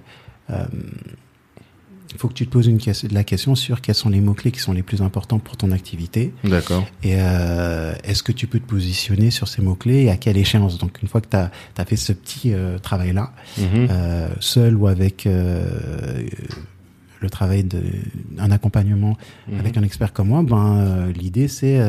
[2.12, 2.80] Il faut que tu te poses une,
[3.12, 6.34] la question sur quels sont les mots-clés qui sont les plus importants pour ton activité.
[6.43, 6.86] D'accord.
[7.04, 10.78] Et euh, est-ce que tu peux te positionner sur ces mots-clés et à quelle échéance?
[10.78, 11.52] Donc, une fois que tu as,
[11.86, 13.88] fait ce petit euh, travail-là, Mhm.
[13.89, 19.60] euh, seul ou avec le travail d'un accompagnement Mhm.
[19.60, 21.80] avec un expert comme moi, ben l'idée c'est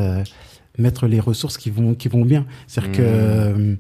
[0.79, 2.47] mettre les ressources qui vont qui vont bien.
[2.67, 3.77] C'est-à-dire que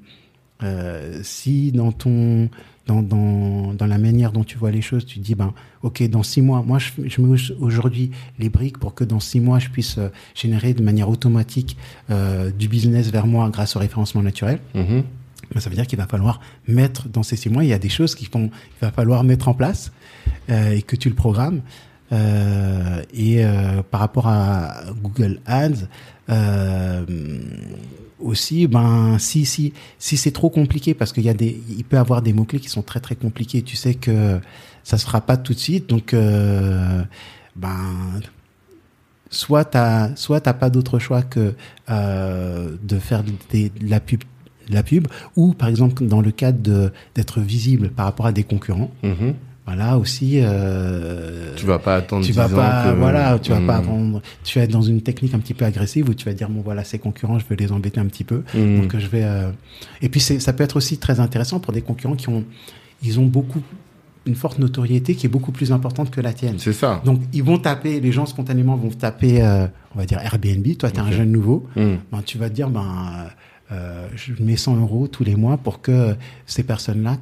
[0.62, 2.48] euh, si dans ton
[2.86, 6.02] dans, dans, dans la manière dont tu vois les choses, tu te dis ben ok
[6.08, 9.38] dans six mois, moi je, je mets au- aujourd'hui les briques pour que dans six
[9.40, 11.76] mois je puisse euh, générer de manière automatique
[12.10, 14.58] euh, du business vers moi grâce au référencement naturel.
[15.54, 17.78] Ben, ça veut dire qu'il va falloir mettre dans ces six mois, il y a
[17.78, 19.92] des choses qu'il il va falloir mettre en place
[20.50, 21.60] euh, et que tu le programmes.
[22.12, 25.86] Euh, et euh, par rapport à Google Ads,
[26.28, 27.04] euh,
[28.20, 31.98] aussi, ben si si si c'est trop compliqué parce qu'il y a des, il peut
[31.98, 33.62] avoir des mots clés qui sont très très compliqués.
[33.62, 34.38] Tu sais que
[34.84, 37.80] ça se fera pas tout de suite, donc ben
[39.30, 41.54] soit t'as soit t'as pas d'autre choix que
[41.88, 43.32] de faire de
[43.80, 44.22] la pub
[44.68, 48.90] la pub ou par exemple dans le cadre d'être visible par rapport à des concurrents
[49.02, 49.34] Mhm.
[49.66, 53.60] Voilà aussi euh, Tu vas pas attendre tu 10 vas pas que- voilà tu vas
[53.60, 53.86] pas Mhm.
[53.86, 56.48] vendre tu vas être dans une technique un petit peu agressive où tu vas dire
[56.48, 58.80] bon voilà ces concurrents je veux les embêter un petit peu Mhm.
[58.82, 59.50] donc je vais euh,
[60.00, 62.44] et puis ça peut être aussi très intéressant pour des concurrents qui ont
[63.04, 63.60] ils ont beaucoup
[64.26, 67.00] une forte notoriété qui est beaucoup plus importante que la tienne C'est ça.
[67.04, 70.90] donc ils vont taper les gens spontanément vont taper euh, on va dire Airbnb toi
[70.90, 71.06] tu es Ok.
[71.08, 71.98] un jeune nouveau Mhm.
[72.10, 73.28] ben, tu vas te dire ben
[73.70, 76.14] euh, je mets 100 euros tous les mois pour que
[76.46, 77.16] ces personnes-là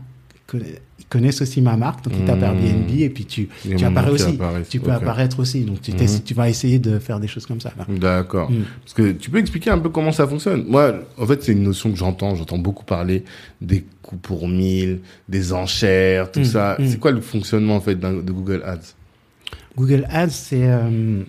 [1.10, 2.44] connaissent aussi ma marque donc ils tapent Mmh.
[2.44, 4.38] Airbnb et puis tu, a tu apparais aussi
[4.70, 7.60] tu peux apparaître aussi donc tu, t'essaies- tu vas essayer de faire des choses comme
[7.60, 7.72] ça.
[7.88, 8.50] D'accord.
[8.50, 8.62] Mm.
[8.84, 10.64] Parce que tu peux expliquer un peu comment ça fonctionne?
[10.68, 12.34] Moi, en fait, c'est une notion que j'entends.
[12.36, 13.24] J'entends beaucoup parler
[13.60, 16.76] des coûts pour mille, des enchères, tout ça.
[16.86, 18.94] C'est quoi le fonctionnement en fait de Google Ads?
[19.76, 21.22] Google Ads c'est euh,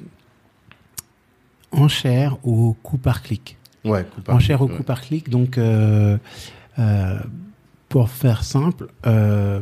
[1.72, 4.06] enchère au coût par clic Ouais.
[4.26, 6.18] par enchère au coût par clic donc euh,
[6.78, 7.18] euh,
[7.92, 9.62] pour faire simple euh,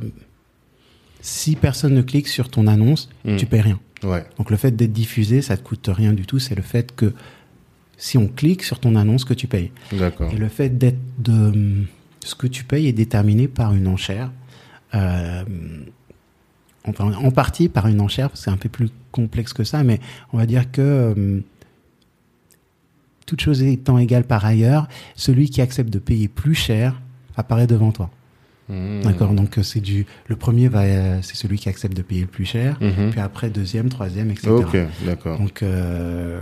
[1.20, 3.36] si personne ne clique sur ton annonce Mm.
[3.36, 4.26] tu payes rien ouais.
[4.38, 6.40] Donc le fait d'être diffusé, ça te coûte rien du tout.
[6.40, 7.14] C'est le fait que
[7.98, 9.72] si on clique sur ton annonce, que tu payes.
[9.92, 10.32] D'accord.
[10.32, 11.84] Et le fait d'être de
[12.24, 14.32] ce que tu payes est déterminé par une enchère.
[14.96, 15.44] Euh,
[16.86, 19.84] enfin, en partie par une enchère, parce que c'est un peu plus complexe que ça,
[19.84, 20.00] mais
[20.32, 21.42] on va dire que euh,
[23.26, 27.02] toute chose étant égale par ailleurs, celui qui accepte de payer plus cher
[27.36, 28.10] apparaît devant toi.
[28.70, 29.02] Mhm.
[29.04, 29.34] D'accord.
[29.34, 32.28] Donc euh, c'est du le premier va euh, c'est celui qui accepte de payer le
[32.28, 33.10] plus cher, Mhm.
[33.12, 34.50] puis après deuxième, troisième, etc.
[34.52, 35.40] Ok, d'accord.
[35.40, 36.40] Donc euh,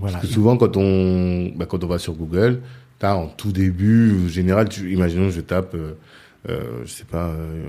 [0.00, 0.14] voilà.
[0.18, 2.60] Parce que souvent, quand on, bah, quand on va sur Google,
[2.98, 5.92] t'as en tout début, en général, tu, imaginons, je tape, euh,
[6.48, 7.68] euh, je sais pas, euh,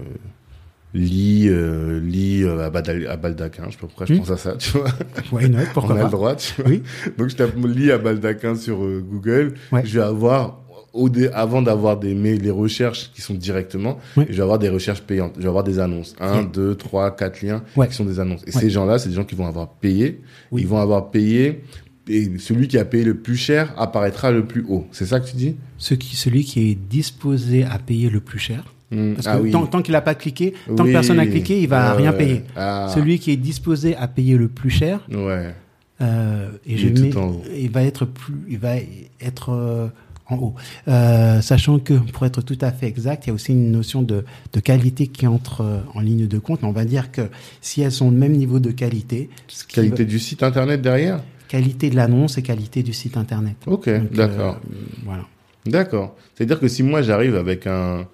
[0.96, 3.64] lit, euh, lit euh, à, Badal- à Baldaquin.
[3.68, 4.18] Je sais pas pourquoi je Hmm.
[4.20, 4.90] pense à ça, tu vois.
[5.32, 6.70] Why not Pourquoi on a pas le droit, tu vois.
[6.70, 6.84] Oui.
[7.18, 9.54] Donc, je tape lit à Baldaquin sur euh, Google.
[9.72, 9.82] Ouais.
[9.86, 10.62] Je vais avoir,
[10.94, 15.02] au dé- avant d'avoir des les recherches qui sont directement, je vais avoir des recherches
[15.02, 15.34] payantes.
[15.38, 16.16] Je vais avoir des annonces.
[16.20, 16.46] Un, Ouais.
[16.54, 17.88] deux, trois, quatre liens Ouais.
[17.88, 18.42] qui sont des annonces.
[18.48, 18.62] Et Ouais.
[18.62, 20.22] ces gens-là, c'est des gens qui vont avoir payé.
[20.52, 20.62] Oui.
[20.62, 21.64] Ils vont avoir payé.
[22.08, 24.86] Et celui qui a payé le plus cher apparaîtra le plus haut.
[24.92, 25.56] C'est ça que tu dis?
[25.78, 28.64] Ce qui, celui qui est disposé à payer le plus cher.
[28.92, 29.52] Hmm, Parce ah que oui.
[29.52, 30.90] tant, tant qu'il n'a pas cliqué, tant Oui.
[30.90, 32.18] que personne n'a cliqué, il va Ouais, rien ouais.
[32.18, 32.42] payer.
[32.56, 32.92] Ah.
[32.94, 35.56] Celui qui est disposé à payer le plus cher, Ouais.
[36.02, 37.12] euh, et Il je mets,
[37.58, 38.76] il va être plus, il va
[39.22, 39.88] être euh,
[40.30, 40.54] en haut.
[40.88, 44.02] Euh, sachant que pour être tout à fait exact, il y a aussi une notion
[44.02, 46.62] de, de qualité qui entre euh, en ligne de compte.
[46.62, 47.22] Mais on va dire que
[47.62, 49.30] si elles sont au même niveau de qualité,
[49.68, 51.22] Qualité du site internet derrière?
[51.48, 53.56] Qualité de l'annonce et qualité du site internet.
[53.68, 54.60] Ok, Donc, d'accord.
[54.72, 55.26] euh, voilà.
[55.66, 56.16] D'accord.
[56.36, 58.08] C'est-à-dire que si moi j'arrive avec un,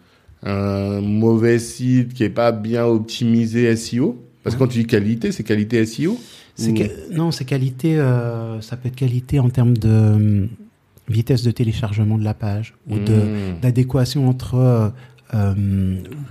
[0.43, 5.32] un mauvais site qui est pas bien optimisé SEO, parce que quand tu dis qualité,
[5.32, 6.17] c'est qualité SEO
[6.56, 7.98] C'est Ou- que- non, c'est qualité.
[8.00, 10.45] euh, ça peut être qualité en termes de euh,
[11.10, 13.60] vitesse de téléchargement de la page ou de Hmm.
[13.62, 14.89] d'adéquation entre euh,
[15.34, 15.54] euh,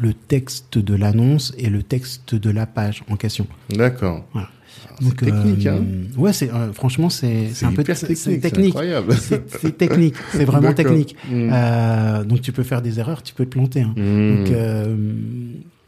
[0.00, 3.46] le texte de l'annonce et le texte de la page en question.
[3.70, 4.24] D'accord.
[4.32, 4.48] Voilà.
[4.90, 5.84] Ah, C'est technique, euh, hein
[6.16, 8.66] Ouais, c'est euh, franchement c'est un peu technique, technique.
[8.70, 9.14] incroyable.
[9.60, 11.14] C'est technique, c'est vraiment technique.
[11.32, 13.82] Euh, donc tu peux faire des erreurs, tu peux te planter.
[13.82, 13.94] hein.
[13.96, 14.44] Hmm.
[14.44, 14.56] Donc,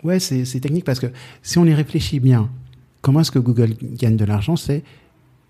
[0.04, 1.08] ouais, c'est c'est technique parce que
[1.42, 2.50] si on y réfléchit bien,
[3.00, 4.56] comment est-ce que Google gagne de l'argent?
[4.56, 4.82] C'est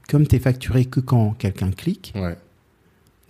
[0.08, 2.12] comme tu es facturé que quand quelqu'un clique.
[2.16, 2.36] Ouais.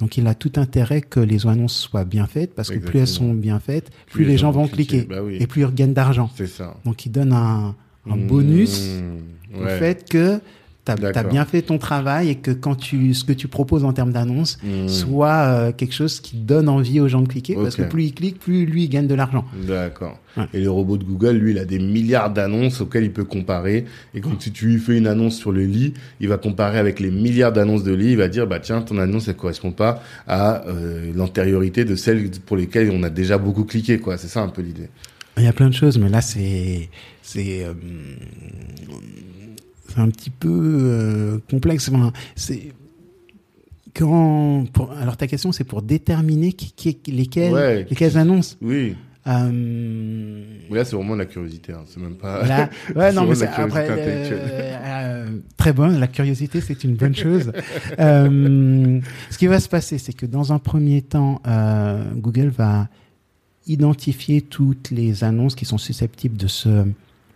[0.01, 3.07] Donc il a tout intérêt que les annonces soient bien faites parce que plus elles
[3.07, 5.37] sont bien faites, plus, les, gens, vont cliquer bah oui.
[5.39, 6.31] et plus ils gagnent d'argent.
[6.35, 6.77] C'est ça.
[6.85, 7.75] Donc il donne un,
[8.09, 9.01] un bonus
[9.53, 10.41] Mmh, au fait que
[10.85, 11.31] tu as, D'accord.
[11.31, 14.59] bien fait ton travail et que quand tu ce que tu proposes en termes d'annonce
[14.63, 14.89] Mmh.
[14.89, 18.15] soit euh, quelque chose qui donne envie aux gens de cliquer parce que plus il
[18.15, 19.45] clique, plus lui il gagne de l'argent.
[19.67, 20.19] D'accord.
[20.37, 20.45] Ouais.
[20.55, 23.85] Et le robot de Google, lui, il a des milliards d'annonces auxquelles il peut comparer.
[24.15, 27.01] Et quand tu, tu lui fais une annonce sur le lit, il va comparer avec
[27.01, 28.13] les milliards d'annonces de lit.
[28.13, 32.31] Il va dire, bah tiens, ton annonce, elle correspond pas à euh, l'antériorité de celles
[32.47, 34.19] pour lesquelles on a déjà beaucoup cliqué, quoi.
[34.19, 34.89] C'est ça un peu l'idée.
[35.37, 36.91] Il y a plein de choses, mais là c'est
[37.23, 37.73] c'est euh,
[38.89, 39.30] c'est
[39.99, 41.89] un petit peu euh, complexe.
[41.89, 42.73] Enfin, c'est
[43.95, 47.87] quand pour, alors ta question c'est pour déterminer qui, qui, Ouais.
[48.17, 48.57] annonces.
[48.61, 48.95] Oui.
[49.27, 51.73] Euh, là, c'est vraiment la curiosité.
[51.73, 51.85] Hein.
[51.87, 52.47] C'est même pas.
[52.47, 56.01] Là, ouais, non, mais c'est la après euh, euh, très bonne.
[56.01, 57.53] La curiosité, c'est une bonne chose.
[57.99, 61.43] Ce qui va se passer, c'est que dans un premier temps,
[62.17, 62.89] Google va
[63.67, 66.87] identifier toutes les annonces qui sont susceptibles de se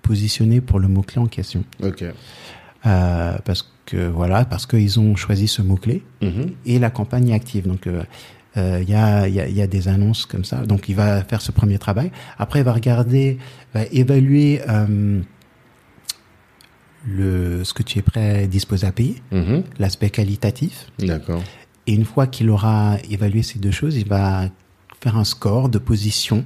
[0.08, 2.02] positionner pour le mot clé en question, Ok.
[2.04, 6.52] euh, parce que voilà, parce qu'ils ont choisi ce mot clé Mhm.
[6.66, 7.66] et la campagne est active.
[7.66, 8.02] Donc, euh,
[8.56, 10.58] euh, il y, a, il y, a, il y a des annonces comme ça.
[10.64, 12.10] Donc, il va faire ce premier travail.
[12.38, 13.38] Après, il va regarder,
[13.74, 15.20] va évaluer euh,
[17.06, 19.64] le, ce que tu es prêt à disposer à payer, Mhm.
[19.78, 20.86] l'aspect qualitatif.
[20.98, 21.42] D'accord.
[21.86, 24.48] Et une fois qu'il aura évalué ces deux choses, il va
[25.02, 26.44] faire un score de position.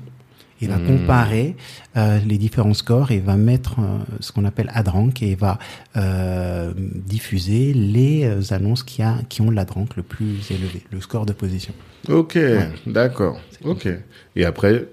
[0.61, 0.87] Il va Mhm.
[0.87, 1.57] comparer
[1.97, 5.59] euh, les différents scores et va mettre euh, ce qu'on appelle ad rank et va
[5.97, 11.27] euh, diffuser les annonces qui, a, qui ont l'ad rank le plus élevé, le score
[11.27, 11.73] de position.
[12.09, 12.39] Ok.
[12.87, 13.41] D'accord.
[13.65, 13.89] Ok.
[14.37, 14.89] Et après,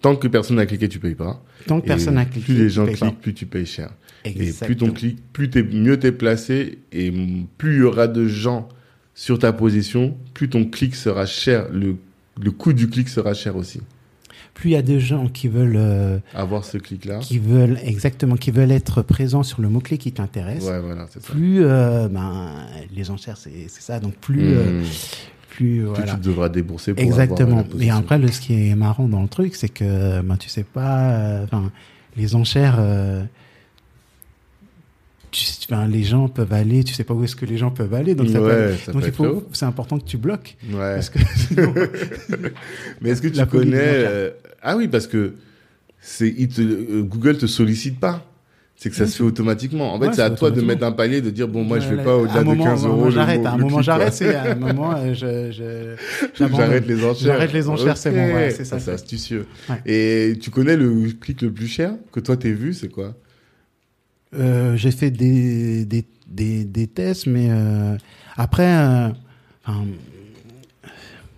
[0.00, 1.42] tant que personne n'a cliqué, tu payes pas.
[1.66, 2.92] Tant que Et personne n'a cliqué, Plus les tu gens pas.
[2.92, 3.90] cliquent, plus tu payes cher.
[4.24, 4.78] Et plus Exactement.
[4.88, 7.12] ton clic, plus t'es, mieux t'es placé et
[7.58, 8.68] plus il y aura de gens
[9.14, 11.66] sur ta position, plus ton clic sera cher.
[11.72, 11.96] Le,
[12.42, 13.80] le coût du clic sera cher aussi.
[14.54, 17.18] Plus il y a de gens qui veulent, euh, Avoir ce clic-là.
[17.18, 20.64] qui veulent exactement, qui veulent être présents sur le mot clé qui t'intéresse.
[20.64, 21.06] Ouais, voilà.
[21.24, 22.50] Plus euh, ben,
[22.94, 23.98] les enchères, c'est c'est ça.
[24.00, 24.84] Donc plus, euh, Mmh.
[25.50, 26.14] plus Plus voilà.
[26.14, 27.58] tu devras débourser pour Exactement.
[27.60, 30.36] avoir la Et après, le, ce qui est marrant dans le truc, c'est que ben,
[30.36, 31.70] tu sais pas, euh, enfin,
[32.16, 33.24] les enchères, euh,
[35.34, 38.14] tu, les gens peuvent aller, tu sais pas où est-ce que les gens peuvent aller,
[38.14, 39.48] donc ça peut Ouais, être- ça donc peut il être faut, haut.
[39.52, 40.94] c'est important que tu bloques, Ouais.
[40.94, 41.74] parce que sinon,
[43.00, 44.30] Mais est-ce que tu connais euh,
[44.62, 45.34] Ah oui, parce que
[46.00, 48.24] c'est il te, euh, Google te sollicite pas.
[48.76, 49.94] C'est que ça se fait automatiquement.
[49.94, 51.88] En fait, Ouais, c'est à toi de mettre un palier, de dire bon, moi, je
[51.94, 53.10] vais pas au-delà de moment, 15 à un euros.
[53.10, 55.94] J'arrête, à un moment, j'arrête, c'est à un moment, euh, je.
[56.56, 57.14] J'arrête les enchères.
[57.24, 58.80] J'arrête les enchères, c'est bon, ouais, c'est ça.
[58.80, 59.46] C'est astucieux.
[59.70, 59.76] Ouais.
[59.86, 63.14] Et tu connais le clic le plus cher que toi t'es vu, c'est quoi?
[64.36, 67.96] Euh, j'ai fait des, des, des, des tests, mais euh,
[68.36, 69.08] après, euh,
[69.66, 69.84] enfin,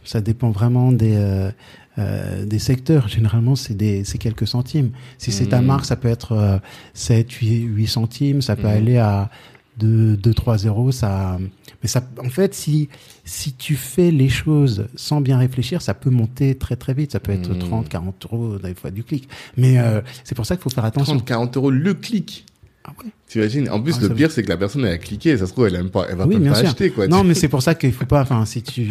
[0.04, 1.50] ça dépend vraiment des, euh,
[1.98, 3.08] euh, des secteurs.
[3.08, 4.90] Généralement, c'est des, c'est quelques centimes.
[5.18, 5.66] Si c'est ta Mhm.
[5.66, 6.58] marque, ça peut être euh,
[6.94, 8.74] 7, 8, 8 centimes, ça peut Mhm.
[8.74, 9.30] aller à
[9.78, 10.92] 2, 2, 3 euros.
[10.92, 11.38] Ça,
[11.82, 12.88] mais ça, en fait, si,
[13.24, 17.12] si tu fais les choses sans bien réfléchir, ça peut monter très très vite.
[17.12, 17.58] Ça peut être Mhm.
[17.58, 19.28] 30, 40 euros des fois du clic.
[19.56, 19.76] Mais
[20.24, 21.14] c'est pour ça qu'il faut faire attention.
[21.16, 22.46] 30, 40 euros le clic.
[22.88, 23.10] Ah ouais.
[23.26, 25.36] T'imagines En plus, Ah, le pire, c'est que la personne elle a cliqué.
[25.36, 26.06] Ça se trouve, elle aime pas.
[26.08, 26.66] Elle va Oui, pas pas sûr.
[26.68, 27.08] acheter quoi.
[27.08, 28.22] Non, mais c'est pour ça qu'il faut pas.
[28.22, 28.86] Enfin, si tu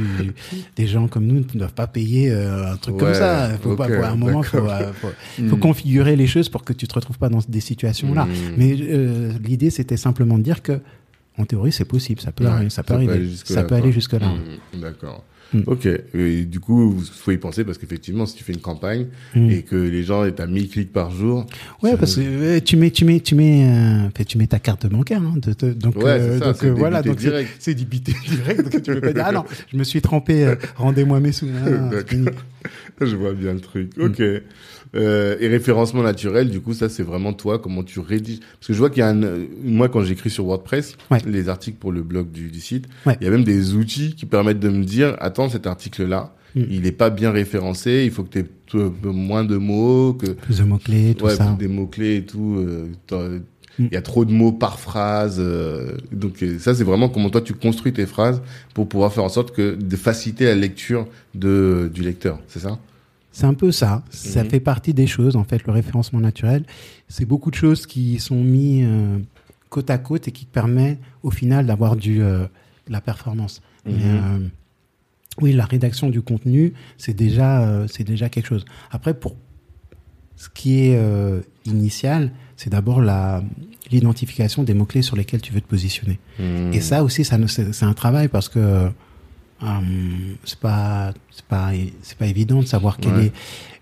[0.75, 3.51] des gens comme nous ne doivent pas payer euh, un truc comme ça.
[3.61, 3.85] Faut pas.
[3.87, 5.07] ok, faut- à un moment, faut, euh, faut,
[5.47, 5.59] faut Hmm.
[5.59, 8.25] configurer les choses pour que tu te retrouves pas dans des situations-là.
[8.25, 8.29] Hmm.
[8.57, 10.81] Mais euh, l'idée, c'était simplement de dire que,
[11.37, 12.19] en théorie, c'est possible.
[12.19, 13.29] Ça peut, Ouais, arriver, ça peut arriver.
[13.45, 14.27] ça peut aller jusque là.
[14.27, 15.23] Hmm, D'accord.
[15.53, 15.61] Hmm.
[15.67, 15.87] Ok.
[16.13, 19.05] Et du coup, faut y penser parce qu'effectivement, si tu fais une campagne
[19.35, 19.49] Hmm.
[19.49, 21.45] et que les gens est à 1000 clics par jour.
[21.83, 24.87] Ouais, ça- parce que tu mets, tu mets, tu mets, euh, tu mets ta carte
[24.87, 25.21] bancaire.
[25.21, 27.19] Hein, de, de- donc, Ouais, euh, c'est ça, donc euh, voilà, donc
[27.59, 28.63] c'est- débité direct.
[28.63, 30.45] Donc tu peux pas dire ah non, je me suis trompé.
[30.45, 31.47] euh, Rendez-moi mes sous.
[31.65, 32.27] Ah, fini.
[32.99, 33.91] Je vois bien le truc.
[33.97, 34.05] Hmm.
[34.05, 34.21] Ok.
[34.95, 38.39] Euh, et référencement naturel, du coup, ça, c'est vraiment toi, comment tu rédiges.
[38.59, 41.19] Parce que je vois qu'il y a un, euh, moi, quand j'écris sur WordPress, Ouais.
[41.27, 43.17] les articles pour le blog du, du site, Ouais.
[43.19, 46.61] il y a même des outils qui permettent de me dire, attends, cet article-là, Mm.
[46.69, 50.59] il est pas bien référencé, il faut que tu aies moins de mots, que, Plus
[50.59, 51.53] de mots clés, tout ouais, ça.
[51.59, 52.55] des mots-clés et tout,
[53.11, 53.39] euh,
[53.77, 53.87] Mm.
[53.91, 57.29] il y a trop de mots par phrase, euh, donc euh, ça c'est vraiment comment
[57.29, 58.41] toi tu construis tes phrases
[58.73, 62.79] pour pouvoir faire en sorte que de faciliter la lecture de du lecteur, c'est ça?
[63.35, 64.01] C'est un peu ça.
[64.11, 64.49] Ça Mhm.
[64.49, 66.63] fait partie des choses, en fait, le référencement naturel.
[67.09, 69.19] C'est beaucoup de choses qui sont mis euh,
[69.69, 72.45] côte à côte et qui permet, au final, d'avoir du euh,
[72.87, 73.61] de la performance.
[73.85, 73.93] Mhm.
[73.93, 74.47] Mais, euh,
[75.41, 78.63] oui, la rédaction du contenu, c'est déjà, c'est déjà quelque chose.
[78.89, 79.35] Après, pour
[80.37, 80.97] ce qui est
[81.65, 83.43] initial, c'est d'abord la,
[83.91, 86.19] l'identification des mots-clés sur lesquels tu veux te positionner.
[86.39, 86.71] Hmm.
[86.71, 88.89] Et ça aussi, ça, c'est un travail parce que
[89.65, 93.25] euh, c'est pas, c'est pas, c'est pas évident de savoir quel Ouais.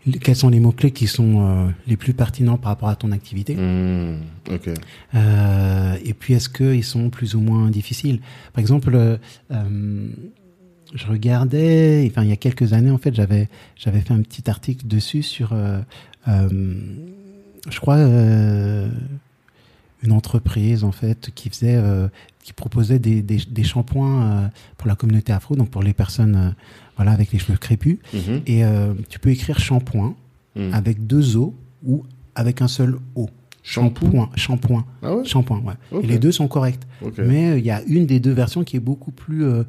[0.06, 3.12] est- quels sont les mots-clés qui sont euh, les plus pertinents par rapport à ton
[3.14, 3.56] activité.
[3.56, 4.18] Hmm.
[5.16, 8.20] Euh, et puis, est-ce qu'ils sont plus ou moins difficiles?
[8.52, 10.08] Par exemple, euh,
[10.94, 14.50] je regardais, enfin, il y a quelques années, en fait, j'avais, j'avais fait un petit
[14.50, 15.56] article dessus sur,
[16.28, 17.98] je crois,
[20.04, 22.10] une entreprise, en fait, qui faisait, euh,
[22.44, 26.36] qui proposait des, des, des shampoings euh, pour la communauté afro, donc pour les personnes,
[26.36, 26.50] euh,
[26.98, 27.98] voilà, avec les cheveux crépus.
[28.14, 28.42] Mhm.
[28.46, 30.16] Et euh, tu peux écrire shampoing
[30.56, 30.72] Hmm.
[30.72, 32.04] avec deux O ou
[32.36, 33.28] avec un seul O.
[33.64, 34.86] Shampoing, shampoing.
[35.02, 35.26] Ah ouais?
[35.26, 36.04] Shampoing, ouais.
[36.04, 36.84] Et les deux sont corrects.
[37.18, 39.64] Mais il y a une des deux versions qui est beaucoup plus euh,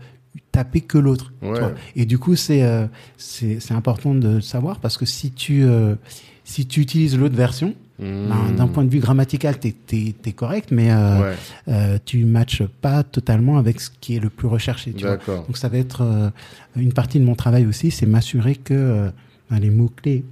[0.52, 1.32] tapée que l'autre.
[1.40, 1.58] Ouais.
[1.96, 5.62] Et du coup, c'est euh, c'est c'est important de le savoir parce que si tu
[5.64, 5.94] euh,
[6.44, 8.26] si tu utilises l'autre version, Hmm.
[8.28, 11.34] ben, d'un point de vue grammatical, t'es es, correct, mais euh, Ouais.
[11.68, 14.92] euh, tu matches pas totalement avec ce qui est le plus recherché.
[14.92, 15.18] Tu vois.
[15.26, 16.30] Donc ça va être euh,
[16.76, 19.10] une partie de mon travail aussi, c'est m'assurer que euh,
[19.48, 20.24] ben, les mots clés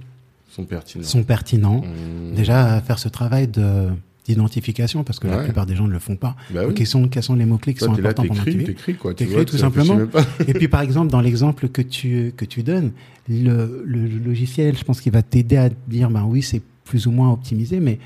[0.49, 1.03] Sont pertinents.
[1.05, 1.81] sont pertinents.
[1.81, 2.35] Hmm.
[2.35, 3.87] Déjà faire ce travail de
[4.25, 6.35] d'identification parce que la plupart des gens ne le font pas.
[6.53, 6.73] Bah oui.
[6.73, 8.95] Quels sont quels sont les mots clés qui Toi, sont là, importants pour l'activité t'écris,
[8.95, 9.11] quoi.
[9.13, 9.99] Tu T'écris vois, tout tu simplement.
[10.47, 12.91] Et puis par exemple dans l'exemple que tu que tu donnes,
[13.27, 17.11] le, le logiciel, je pense qu'il va t'aider à dire ben oui c'est plus ou
[17.11, 17.99] moins optimisé, mais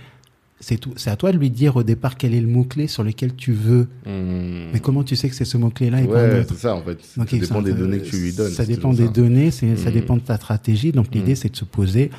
[0.60, 0.92] c'est tout.
[0.96, 3.36] C'est à toi de lui dire au départ quel est le mot clé sur lequel
[3.36, 3.88] tu veux.
[4.08, 4.72] Hmm.
[4.74, 6.50] Mais comment tu sais que c'est ce mot clé là et pas un Ouais, autre
[6.56, 6.98] c'est ça, en fait.
[7.04, 8.52] Ça dépend des données que tu lui donnes.
[8.52, 9.12] Ça dépend des ça.
[9.12, 9.92] données, ça Mhm.
[9.92, 10.92] dépend de ta stratégie.
[10.92, 11.36] Donc l'idée Mhm.
[11.36, 12.10] c'est de se poser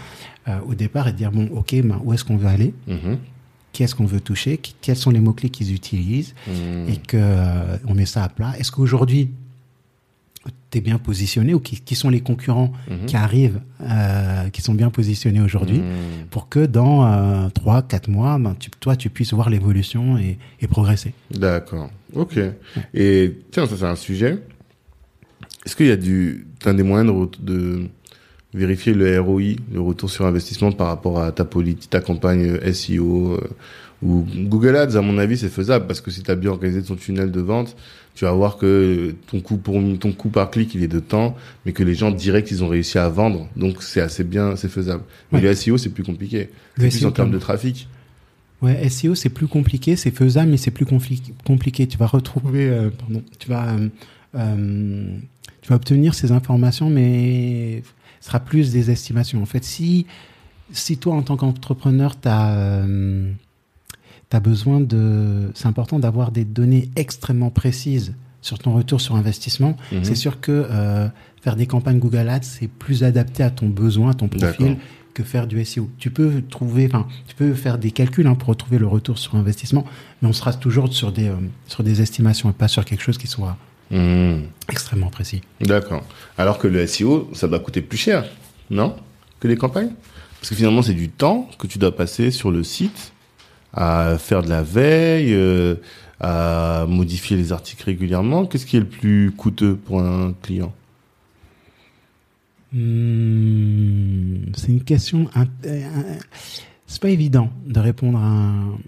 [0.46, 2.72] euh, au départ et de dire bon ok ben, où est-ce qu'on veut aller,
[3.72, 6.34] qui est-ce qu'on veut toucher, quels sont les mots clés qu'ils utilisent?
[6.46, 6.88] Hmm.
[6.88, 8.54] et que euh, on met ça à plat.
[8.58, 9.30] Est-ce qu'aujourd'hui
[10.70, 13.06] tu es bien positionné ou qui, qui sont les concurrents Mhm.
[13.06, 16.26] qui arrivent, euh, qui sont bien positionnés aujourd'hui Hmm.
[16.30, 20.38] pour que dans euh, 3 4 mois, ben, tu, toi tu puisses voir l'évolution et,
[20.60, 21.12] et progresser.
[21.30, 21.90] D'accord.
[22.14, 22.38] Ok.
[22.94, 24.38] Et tiens, ça c'est un sujet.
[25.66, 27.88] Est-ce qu'il y a du, t'as des moyens de
[28.54, 32.72] vérifier le ROI, le retour sur investissement par rapport à ta politique, ta campagne euh,
[32.72, 33.40] SEO euh,
[34.02, 36.82] ou Google Ads À mon avis, c'est faisable parce que si tu as bien organisé
[36.82, 37.76] ton tunnel de vente,
[38.14, 41.36] tu vas voir que ton coût pour ton coût par clic il est de temps,
[41.66, 44.68] mais que les gens direct ils ont réussi à vendre, donc c'est assez bien, c'est
[44.70, 45.02] faisable.
[45.30, 45.44] Mais Ouais.
[45.44, 46.48] le SEO c'est plus compliqué.
[46.76, 47.88] Le C'est plus SEO, en termes comme- de trafic.
[48.62, 51.86] Ouais, SEO c'est plus compliqué, c'est faisable, mais c'est plus compliqué.
[51.86, 53.88] Tu vas retrouver, euh, pardon, tu vas, euh,
[54.36, 55.16] euh,
[55.62, 57.82] tu vas obtenir ces informations, mais
[58.20, 59.42] sera plus des estimations.
[59.42, 60.06] En fait, si
[60.70, 62.84] si toi en tant qu'entrepreneur, tu as
[64.30, 69.76] as besoin de, c'est important d'avoir des données extrêmement précises sur ton retour sur investissement.
[69.92, 70.04] Mhm.
[70.04, 71.08] C'est sûr que euh,
[71.42, 74.76] faire des campagnes Google Ads, c'est plus adapté à ton besoin, à ton profil,
[75.14, 75.90] que faire du SEO.
[75.98, 79.34] Tu peux trouver, enfin, tu peux faire des calculs hein, pour retrouver le retour sur
[79.34, 79.84] investissement,
[80.22, 83.18] mais on sera toujours sur des euh, sur des estimations et pas sur quelque chose
[83.18, 83.56] qui soit
[83.90, 84.42] Hmm.
[84.70, 85.40] extrêmement précis.
[85.60, 86.04] D'accord.
[86.36, 88.26] Alors que le SEO, ça doit coûter plus cher,
[88.70, 88.96] non
[89.40, 89.92] Que les campagnes?
[90.38, 93.12] Parce que finalement, c'est du temps que tu dois passer sur le site
[93.72, 95.74] à faire de la veille, euh,
[96.20, 98.44] à modifier les articles régulièrement.
[98.46, 100.72] Qu'est-ce qui est le plus coûteux pour un client?
[102.72, 105.28] Hmm, c'est une question.
[105.64, 106.14] euh,
[106.86, 108.22] C'est pas évident de répondre à.
[108.26, 108.78] un-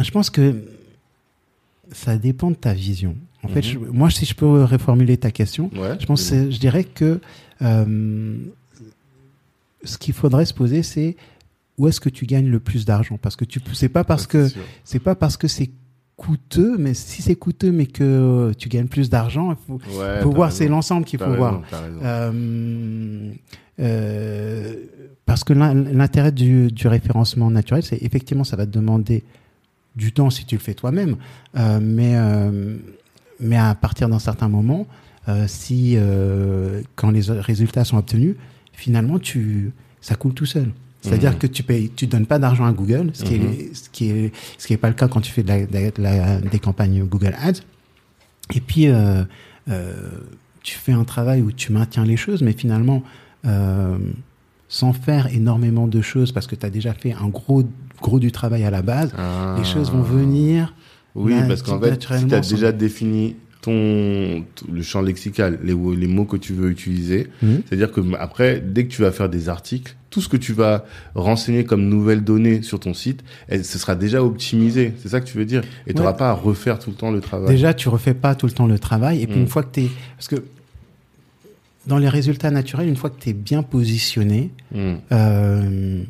[0.00, 0.64] Je pense que
[1.92, 3.16] ça dépend de ta vision.
[3.44, 3.62] En fait, Mhm.
[3.62, 5.96] je- moi, si je peux reformuler ta question, Ouais.
[6.00, 7.20] Je pense, je dirais que
[7.62, 8.36] euh,
[9.84, 11.16] ce qu'il faudrait se poser, c'est
[11.78, 13.18] où est-ce que tu gagnes le plus d'argent?
[13.20, 14.48] Parce que tu, c'est pas parce que
[14.84, 15.70] C'est pas parce que c'est
[16.16, 20.30] coûteux, mais si c'est coûteux, mais que tu gagnes plus d'argent, il faut, Ouais, faut
[20.30, 20.50] t'as voir.
[20.52, 21.62] C'est l'ensemble qu'il faut raison, voir.
[22.02, 23.30] Euh,
[23.78, 24.74] euh,
[25.26, 29.22] parce que l'in- l'intérêt du, du référencement naturel, c'est effectivement, ça va te demander
[29.94, 31.16] du temps si tu le fais toi-même,
[31.56, 32.76] euh, mais euh,
[33.40, 34.86] mais à partir d'un certain moment,
[35.28, 38.36] euh, si euh, quand les résultats sont obtenus,
[38.72, 40.70] finalement, tu ça coule tout seul.
[41.00, 41.38] C'est-à-dire Mhm.
[41.38, 43.46] que tu payes, tu donnes pas d'argent à Google, ce qui Mhm.
[43.52, 45.64] est ce qui est ce qui est pas le cas quand tu fais de la,
[45.66, 47.60] de la- de la- des campagnes Google Ads.
[48.54, 49.22] Et puis euh,
[49.68, 49.92] euh,
[50.62, 53.02] tu fais un travail où tu maintiens les choses, mais finalement
[53.46, 53.96] euh,
[54.68, 57.62] sans faire énormément de choses parce que tu as déjà fait un gros
[58.02, 59.54] gros du travail à la base, Ah.
[59.58, 60.74] les choses vont venir.
[61.14, 65.74] Oui, Là, parce qu'en fait, si tu as déjà défini ton, le champ lexical, les,
[65.74, 67.62] les mots que tu veux utiliser, Mhm.
[67.66, 70.84] c'est-à-dire que après, dès que tu vas faire des articles, tout ce que tu vas
[71.16, 74.92] renseigner comme nouvelles données sur ton site, elle- ce sera déjà optimisé.
[75.02, 75.62] C'est ça que tu veux dire?
[75.88, 77.48] Et tu n'auras pas à refaire tout le temps le travail.
[77.48, 79.22] Déjà, tu refais pas tout le temps le travail.
[79.22, 79.42] Et puis, Mm.
[79.42, 79.90] une fois que tu es.
[80.16, 80.36] Parce que
[81.86, 84.94] dans les résultats naturels, une fois que tu es bien positionné, Hmm.
[85.10, 86.02] euh,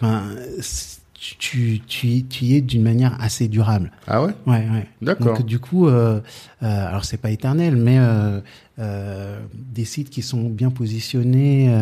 [0.00, 0.22] ben,
[0.60, 3.92] c- tu, tu, tu, tu y es d'une manière assez durable.
[4.08, 4.32] Ah ouais?
[4.44, 4.88] Ouais, ouais.
[5.00, 5.36] D'accord.
[5.38, 6.20] Donc du coup, euh,
[6.64, 8.40] euh, alors c'est pas éternel, mais euh,
[8.80, 11.72] euh, des sites qui sont bien positionnés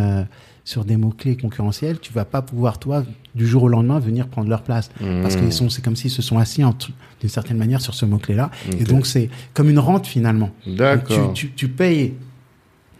[0.64, 3.02] sur des mots clés concurrentiels, tu vas pas pouvoir toi
[3.34, 4.90] du jour au lendemain venir prendre leur place
[5.22, 5.40] parce Mmh.
[5.40, 6.62] qu'ils sont, c'est comme s'ils se sont assis
[7.20, 10.50] d'une certaine manière sur ce mot clé là, et donc c'est comme une rente finalement.
[10.66, 11.32] D'accord.
[11.32, 12.14] Tu, tu, tu payes,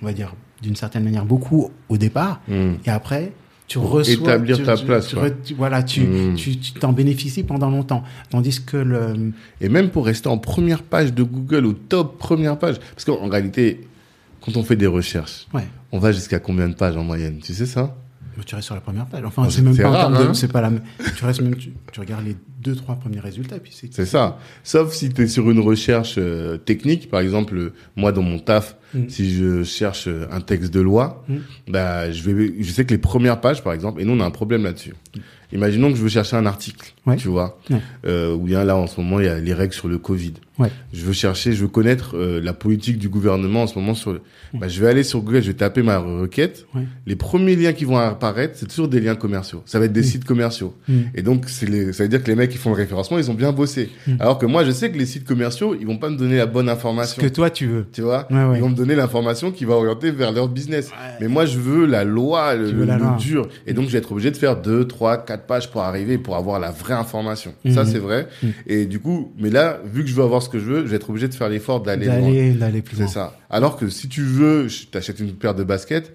[0.03, 2.75] on va dire d'une certaine manière beaucoup au départ, Hmm.
[2.87, 3.33] et après
[3.71, 5.29] tu reçois établir tu- ta tu- place, tu quoi.
[5.29, 6.35] re- voilà, tu Mm.
[6.35, 11.15] tu t'en bénéficies pendant longtemps, tandis que le Et même pour rester en première page
[11.15, 12.79] de Google, au top première page.
[12.95, 13.87] Parce qu'en en réalité,
[14.41, 15.67] quand on fait des recherches, ouais.
[15.93, 17.39] on va jusqu'à combien de pages en moyenne?
[17.43, 17.97] Tu sais ça?
[18.37, 19.23] Mais tu restes sur la première page.
[19.25, 20.35] Enfin, Ah, c'est même pas hein.
[20.35, 20.71] c'est pas la.
[21.17, 23.93] Tu restes même, tu, tu regardes les deux, trois premiers résultats, puis c'est.
[23.93, 24.39] C'est ça.
[24.65, 27.09] Sauf si tu es sur une recherche euh, technique.
[27.11, 29.09] Par exemple, euh, moi, dans mon taf, Mm.
[29.09, 31.37] si je cherche euh, un texte de loi, Mm.
[31.69, 34.25] bah, je, vais, je sais que les premières pages, par exemple, et nous, on a
[34.25, 34.95] un problème là-dessus.
[35.53, 37.17] Imaginons que je veux chercher un article, Ouais.
[37.17, 37.79] tu vois, Ouais.
[38.07, 40.35] euh, ou bien là, en ce moment, il y a les règles sur le Covid.
[40.61, 40.71] Ouais.
[40.93, 44.13] Je veux chercher, je veux connaître euh, la politique du gouvernement en ce moment sur
[44.13, 44.21] le...
[44.55, 46.67] Bah, je vais aller sur Google, je vais taper ma requête.
[46.75, 46.83] Ouais.
[47.07, 49.63] Les premiers liens qui vont apparaître, c'est toujours des liens commerciaux.
[49.67, 50.05] Ça va être des Mm.
[50.05, 50.75] sites commerciaux.
[50.89, 50.95] Mm.
[51.17, 53.29] Et donc, c'est les, ça veut dire que les mecs qui font le référencement, ils
[53.31, 53.91] ont bien bossé.
[54.07, 54.13] Mm.
[54.21, 56.47] Alors que moi, je sais que les sites commerciaux, ils vont pas me donner la
[56.47, 57.21] bonne Ce information.
[57.23, 57.87] que toi tu veux.
[57.93, 58.29] Tu vois?
[58.31, 58.59] Ouais, ouais.
[58.59, 60.91] Ils vont me donner l'information qui va orienter vers leur business.
[61.21, 63.17] Mais moi, je veux la loi, le, la le loi.
[63.19, 63.49] dur.
[63.67, 66.37] Et donc, je vais être obligé de faire deux, trois, quatre pages pour arriver, pour
[66.37, 67.53] avoir la vraie information.
[67.65, 67.75] Mhm.
[67.75, 68.27] Ça, c'est vrai.
[68.43, 68.53] Mhm.
[68.67, 70.87] Et du coup, mais là, vu que je veux avoir ce que je veux, je
[70.91, 72.55] vais être obligé de faire l'effort d'aller loin.
[72.55, 73.13] D'aller, plus C'est loin.
[73.13, 73.39] ça.
[73.51, 76.15] Alors que si tu veux, t'achètes une paire de baskets,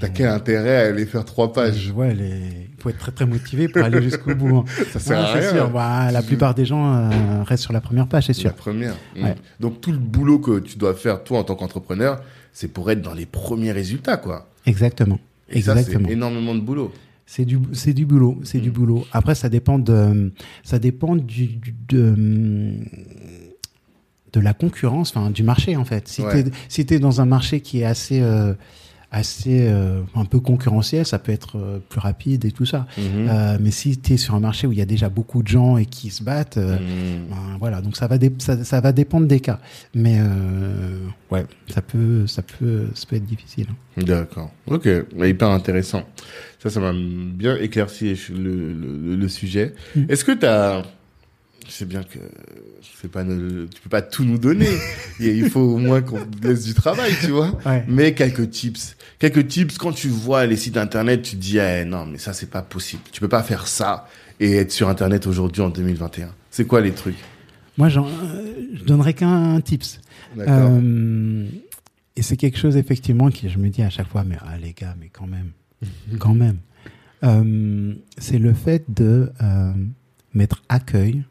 [0.00, 2.68] t'as quel intérêt à aller faire trois pages les...
[2.76, 4.56] il faut être très très motivé pour aller jusqu'au bout.
[4.58, 4.64] hein.
[4.92, 5.50] Ça sert Ouais, à rien.
[5.52, 5.70] sûr.
[5.70, 8.54] Bah, la plupart des gens euh, restent sur la première page, c'est La sûr.
[8.54, 8.94] première.
[9.16, 9.24] Mm.
[9.24, 9.34] Ouais.
[9.60, 12.22] Donc tout le boulot que tu dois faire toi en tant qu'entrepreneur,
[12.52, 14.48] c'est pour être dans les premiers résultats, quoi.
[14.66, 15.18] Exactement.
[15.48, 16.06] Et ça, Exactement.
[16.08, 16.92] c'est énormément de boulot.
[17.26, 18.72] C'est du, c'est du boulot, c'est du Mm.
[18.72, 19.06] boulot.
[19.12, 20.32] Après, ça dépend de,
[20.64, 22.14] ça dépend du, du- de,
[24.32, 26.08] de la concurrence, enfin, du marché, en fait.
[26.08, 26.42] Si Ouais.
[26.44, 28.54] t'es, si t'es dans un marché qui est assez, euh,
[29.12, 32.86] assez, euh, un peu concurrentiel, ça peut être euh, plus rapide et tout ça.
[32.96, 33.04] Mhm.
[33.28, 35.76] Euh, mais si t'es sur un marché où il y a déjà beaucoup de gens
[35.76, 36.78] et qui se battent, ben,
[37.60, 37.80] voilà.
[37.82, 39.60] Donc ça va, ça, ça va dépendre des cas.
[39.94, 40.96] Mais, euh,
[41.30, 43.66] ouais, ça peut, ça peut, ça peut être difficile.
[43.70, 44.02] hein.
[44.02, 44.50] D'accord.
[44.66, 44.88] Ok.
[45.18, 46.02] Hyper intéressant.
[46.58, 49.74] Ça, ça m'a bien éclairci le, le, le sujet.
[49.94, 50.04] Mm.
[50.08, 50.82] Est-ce que tu as...
[51.66, 52.18] Je sais bien que
[53.00, 54.68] c'est pas ne- tu peux pas tout nous donner.
[55.20, 57.58] Il faut au moins qu'on te laisse du travail, tu vois.
[57.64, 57.84] Ouais.
[57.88, 58.96] Mais quelques tips.
[59.18, 62.32] Quelques tips, quand tu vois les sites internet, tu te dis, eh, non, mais ça,
[62.32, 63.02] c'est pas possible.
[63.12, 64.08] Tu peux pas faire ça
[64.40, 66.34] et être sur internet aujourd'hui en 2021.
[66.50, 67.16] C'est quoi les trucs?
[67.78, 70.00] Moi, j'en, euh, je donnerais qu'un tips.
[70.38, 71.46] Euh,
[72.16, 74.72] et c'est quelque chose effectivement qui je me dis à chaque fois, mais ah, les
[74.72, 75.52] gars, mais quand même,
[76.18, 76.58] quand même.
[77.24, 79.72] Euh, c'est le fait de euh,
[80.34, 81.22] mettre accueil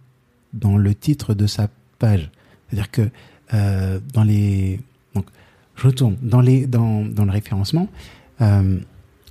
[0.54, 1.68] dans le titre de sa
[2.00, 2.30] page.
[2.70, 3.10] C'est-à-dire que
[3.54, 4.80] euh, dans les,
[5.16, 5.26] donc
[5.76, 7.88] je retourne dans les dans dans le référencement,
[8.42, 8.80] euh,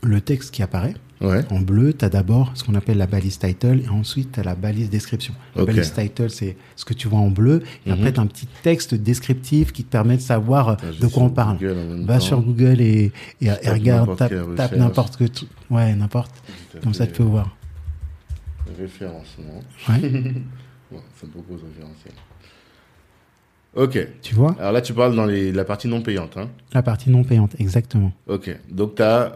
[0.02, 1.44] le texte qui apparaît Ouais.
[1.50, 4.42] en bleu, tu as d'abord ce qu'on appelle la balise title et ensuite tu as
[4.42, 5.34] la balise description.
[5.54, 7.62] La balise title, c'est ce que tu vois en bleu.
[7.84, 7.98] Et Mhm.
[7.98, 10.98] après, tu as un petit texte descriptif qui te permet de savoir euh, Ah, je
[11.02, 11.58] de quoi on parle.
[12.06, 12.20] Va temps.
[12.20, 13.12] sur Google et,
[13.42, 14.32] et, regarde, tape,
[14.74, 15.24] n'importe que.
[15.68, 16.32] Ouais, n'importe.
[16.82, 17.54] Comme ça, tu peux voir.
[18.78, 19.62] Référencement.
[19.90, 20.32] Ouais.
[21.16, 22.14] Ça me propose référentiel.
[23.76, 23.98] Ok.
[24.22, 26.36] Tu vois Alors là, tu parles dans les, la partie non payante.
[26.36, 26.48] Hein.
[26.72, 28.12] La partie non payante, exactement.
[28.26, 28.50] Ok.
[28.70, 29.32] Donc, tu as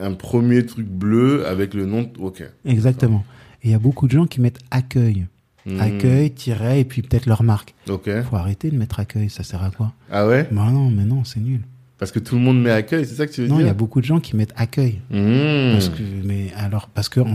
[0.00, 2.10] un premier truc bleu avec le nom.
[2.18, 2.42] Ok.
[2.64, 3.24] Exactement.
[3.62, 5.26] Et il y a beaucoup de gens qui mettent accueil.
[5.66, 5.80] Hmm.
[5.80, 7.74] Accueil, tiret, et puis peut-être leur marque.
[7.88, 8.10] Ok.
[8.22, 9.92] Faut arrêter de mettre accueil, ça sert à quoi?
[10.10, 10.48] Ah ouais?
[10.50, 11.60] Bah non, mais non, c'est nul.
[11.98, 13.64] Parce que tout le monde met accueil, c'est ça que tu veux Non, il y
[13.64, 13.72] dire?
[13.72, 15.00] a beaucoup de gens qui mettent accueil.
[15.10, 15.72] Hmm.
[15.72, 17.34] Parce que, mais alors, parce que en-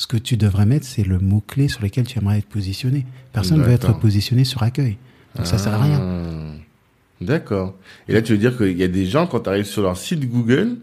[0.00, 3.04] ce que tu devrais mettre, c'est le mot-clé sur lequel tu aimerais être positionné.
[3.34, 4.96] Personne ne veut être positionné sur accueil.
[5.36, 6.00] Donc ça sert à rien.
[6.00, 6.54] Ah.
[7.20, 7.74] D'accord.
[8.08, 9.98] Et là, tu veux dire qu'il y a des gens, quand tu arrives sur leur
[9.98, 10.78] site Google,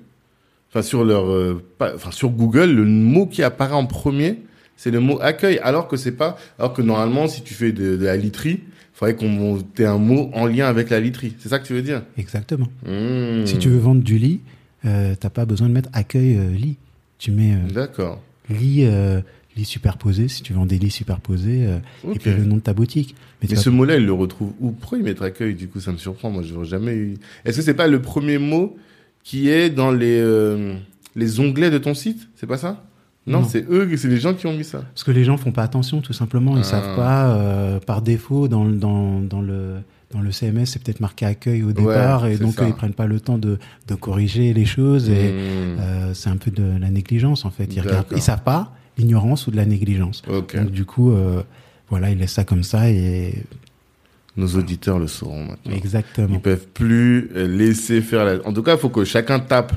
[0.70, 4.38] enfin sur leur, euh, pas- enfin sur Google, le mot qui apparaît en premier,
[4.76, 7.98] c'est le mot accueil, alors que c'est pas, alors que normalement, si tu fais de,
[7.98, 11.34] de la literie, il faudrait qu'on ait un mot en lien avec la literie.
[11.40, 12.04] C'est ça que tu veux dire?
[12.20, 12.68] Exactement.
[12.86, 13.48] Hmm.
[13.48, 14.42] Si tu veux vendre du lit,
[14.86, 16.78] euh, t'as pas besoin de mettre accueil euh, lit.
[17.18, 18.22] Tu mets euh, D'accord.
[18.50, 19.22] Lit, euh,
[19.56, 21.80] lit superposé, si tu vends des lits superposés, euh,
[22.14, 23.16] et puis le nom de ta boutique.
[23.42, 24.72] Mais, ce mot-là, il le retrouve où?
[24.72, 26.30] Pourquoi il mettre accueil Du coup, ça me surprend.
[26.32, 27.18] Moi, je n'aurais jamais eu.
[27.46, 28.78] Est-ce que c'est pas le premier mot
[29.24, 30.76] qui est dans les euh,
[31.16, 32.28] les onglets de ton site?
[32.36, 32.84] C'est pas ça?
[33.28, 33.48] Non, Non.
[33.48, 34.80] c'est eux, c'est les gens qui ont mis ça.
[34.94, 36.56] Parce que les gens font pas attention, tout simplement.
[36.56, 36.64] Ils Ah.
[36.64, 39.76] savent pas, euh, par défaut, dans, le- dans, dans le
[40.12, 42.66] dans le CMS, c'est peut-être marqué accueil au départ, et donc ça.
[42.68, 45.80] ils prennent pas le temps de, de corriger les choses, et Hmm.
[45.80, 47.66] euh, c'est un peu de la négligence en fait.
[47.76, 50.22] Ils regardent, ils savent pas, l'ignorance ou de la négligence.
[50.28, 51.44] Donc du coup, euh,
[51.90, 53.44] voilà, il laisse ça comme ça et
[54.38, 55.74] Nos auditeurs le sauront maintenant.
[55.76, 56.36] exactement.
[56.36, 58.46] Ils peuvent plus laisser faire la...
[58.48, 59.74] En tout cas, il faut que chacun tape.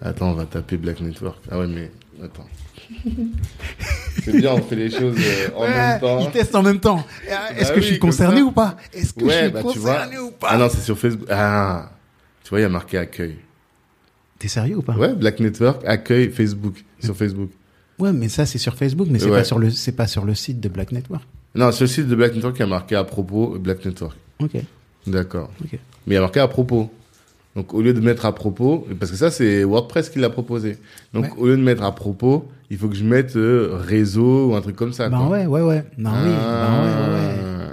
[0.00, 1.38] Attends, on va taper Black Network.
[1.50, 1.90] Ah ouais, mais
[2.22, 2.46] attends.
[4.22, 6.18] C'est bien, on fait les choses euh, en même temps.
[6.20, 7.04] Il teste en même temps.
[7.56, 8.42] Est-ce Bah que oui, je suis concerné ça.
[8.44, 9.94] ou pas Est-ce que je Ouais, suis bah tu vois.
[9.94, 11.26] concerné ou pas Ah non, c'est sur Facebook.
[11.30, 11.90] Ah,
[12.42, 13.36] tu vois, il y a marqué accueil.
[14.38, 17.50] T'es sérieux ou pas Ouais, Black Network, accueil Facebook, sur Facebook.
[17.98, 19.38] Ouais, mais ça c'est sur Facebook, mais c'est Ouais.
[19.38, 21.22] pas sur le c'est pas sur le site de Black Network.
[21.54, 24.16] Non, sur le site de Black Network, il y a marqué à propos Black Network.
[24.40, 24.56] Ok.
[25.06, 25.50] D'accord.
[25.62, 25.72] Ok.
[25.72, 26.90] Mais il y a marqué à propos.
[27.56, 30.76] Donc au lieu de mettre à propos, parce que ça c'est WordPress qui l'a proposé.
[31.12, 31.30] Donc Ouais.
[31.38, 34.60] au lieu de mettre à propos, il faut que je mette euh, réseau ou un
[34.60, 35.08] truc comme ça.
[35.08, 35.28] Bah quoi.
[35.28, 35.84] ouais, ouais, ouais.
[35.96, 36.30] Non, oui.
[36.36, 36.68] Ah.
[36.68, 37.70] Bah ouais, ouais, ouais.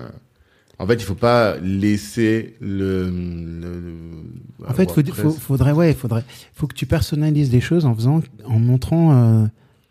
[0.78, 3.06] En fait, il faut pas laisser le.
[3.06, 6.24] le- le- En fait, faut, faut, faudrait, ouais, faudrait,
[6.54, 9.46] faut que tu personnalises les choses en faisant, en montrant euh,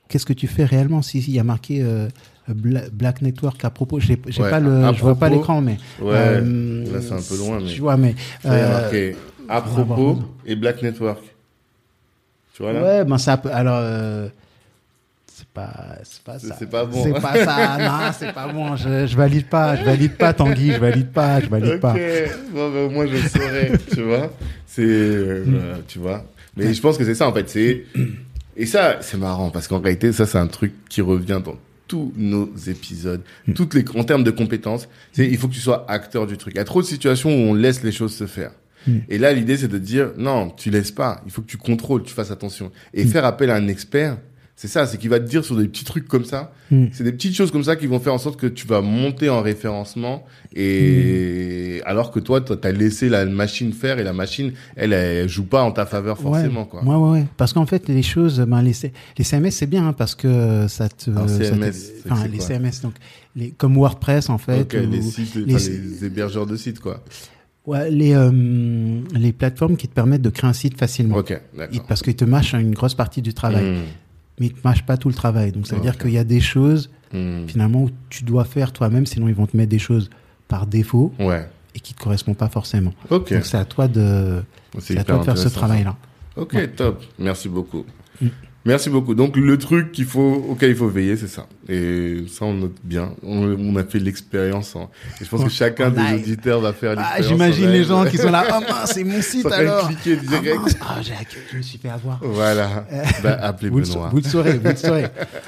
[0.09, 1.03] qu'est-ce que tu fais réellement.
[1.03, 2.09] Si il y a marqué euh,
[2.49, 5.35] Bla- Black Network à propos, j'ai, Ouais, pas le, je vois pas propos.
[5.37, 6.11] l'écran, mais Ouais.
[6.15, 7.67] euh, là, c'est un peu loin, mais.
[7.73, 8.15] Tu vois, mais
[8.47, 9.13] euh,
[9.51, 11.23] à propos et Black Network.
[12.55, 12.83] Tu vois là?
[12.83, 13.79] Ouais, ben ça, peut- alors.
[13.83, 14.29] euh,
[15.33, 15.73] c'est pas,
[16.05, 16.55] c'est pas ça.
[16.59, 17.03] c'est pas bon.
[17.03, 17.79] C'est pas ça.
[17.79, 18.77] Non, c'est pas bon.
[18.77, 19.75] Je, je valide pas.
[19.77, 20.73] Je valide pas, Tanguy.
[20.73, 21.41] Je valide pas.
[21.41, 21.95] Je valide Ok, pas.
[22.53, 24.31] bon, ben, au moins je le saurais, tu vois.
[24.67, 26.25] C'est, euh, voilà, tu vois.
[26.57, 27.49] Mais je pense que c'est ça en fait.
[27.49, 27.85] C'est
[28.57, 31.57] et ça, c'est marrant parce qu'en réalité, ça c'est un truc qui revient dans
[31.89, 33.23] tous nos épisodes,
[33.55, 34.89] toutes les en termes de compétences.
[35.13, 36.53] C'est il faut que tu sois acteur du truc.
[36.55, 38.51] Il y a trop de situations où on laisse les choses se faire.
[38.87, 38.93] Mm.
[39.09, 41.21] Et là, l'idée c'est de dire non, tu laisses pas.
[41.27, 44.19] Il faut que tu contrôles, tu fasses attention et faire appel à un expert.
[44.57, 46.53] C'est ça, c'est qu'il va te dire sur des petits trucs comme ça.
[46.71, 46.87] Mm.
[46.93, 49.31] C'est des petites choses comme ça qui vont faire en sorte que tu vas monter
[49.31, 50.25] en référencement
[50.55, 55.45] et alors que toi, t'as laissé la machine faire et la machine, elle, elle joue
[55.45, 56.67] pas en ta faveur forcément, ouais.
[56.69, 56.85] quoi.
[56.85, 57.27] Ouais, ouais, ouais.
[57.37, 60.67] Parce qu'en fait, les choses, ben, les, C- les CMS, c'est bien, hein, parce que
[60.69, 61.73] ça te, Alors, ça te- CMS,
[62.11, 62.95] enfin, les CMS, donc,
[63.37, 66.81] les, comme WordPress, en fait, Ok, ou les sites, les- enfin, les hébergeurs de sites,
[66.81, 67.03] quoi.
[67.67, 71.17] Ouais, les, euh, les plateformes qui te permettent de créer un site facilement.
[71.17, 71.87] Ok, Ils- d'accord.
[71.87, 73.83] parce qu'ils te mâchent une grosse partie du travail, Hmm,
[74.39, 75.53] mais ils te mâchent pas tout le travail.
[75.53, 77.47] Donc, ça veut dire qu'il y a des choses, hmm.
[77.47, 80.11] finalement, où tu dois faire toi-même, sinon ils vont te mettre des choses
[80.49, 81.49] par défaut Ouais.
[81.75, 82.93] et qui te correspondent pas forcément.
[83.11, 83.33] Ok.
[83.33, 84.43] Donc, c'est à toi de,
[84.79, 85.97] c'est à toi de faire ce travail-là.
[86.37, 86.69] Ok, Ouais.
[86.69, 87.03] top.
[87.19, 87.85] Merci beaucoup.
[88.67, 89.15] Merci beaucoup.
[89.15, 91.47] Donc le truc qu'il faut, auquel il faut veiller, c'est ça.
[91.67, 93.13] Et ça, on note bien.
[93.23, 94.77] On, on a fait l'expérience.
[94.77, 97.27] en- Et je pense que chacun En des auditeurs va faire Ah, l'expérience.
[97.29, 98.45] j'imagine en les gens qui sont là.
[98.51, 99.89] Ah mince, c'est mon site de alors.
[99.89, 100.77] cliquer Ah, direct.
[100.83, 102.21] Ah, j'ai accueilli, je me suis fait avoir.
[102.23, 102.85] Voilà.
[103.23, 104.09] Bah, appelez Vous le, Benoît.
[104.13, 105.07] vous le saurez, vous le saurez.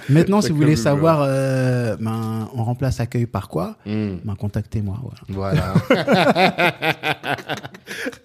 [0.09, 4.17] Maintenant, si Chacun vous voulez savoir, euh, ben, on remplace accueil par quoi Hmm.
[4.25, 4.97] Ben, contactez-moi.
[5.29, 5.75] Voilà.
[5.93, 6.17] Voilà.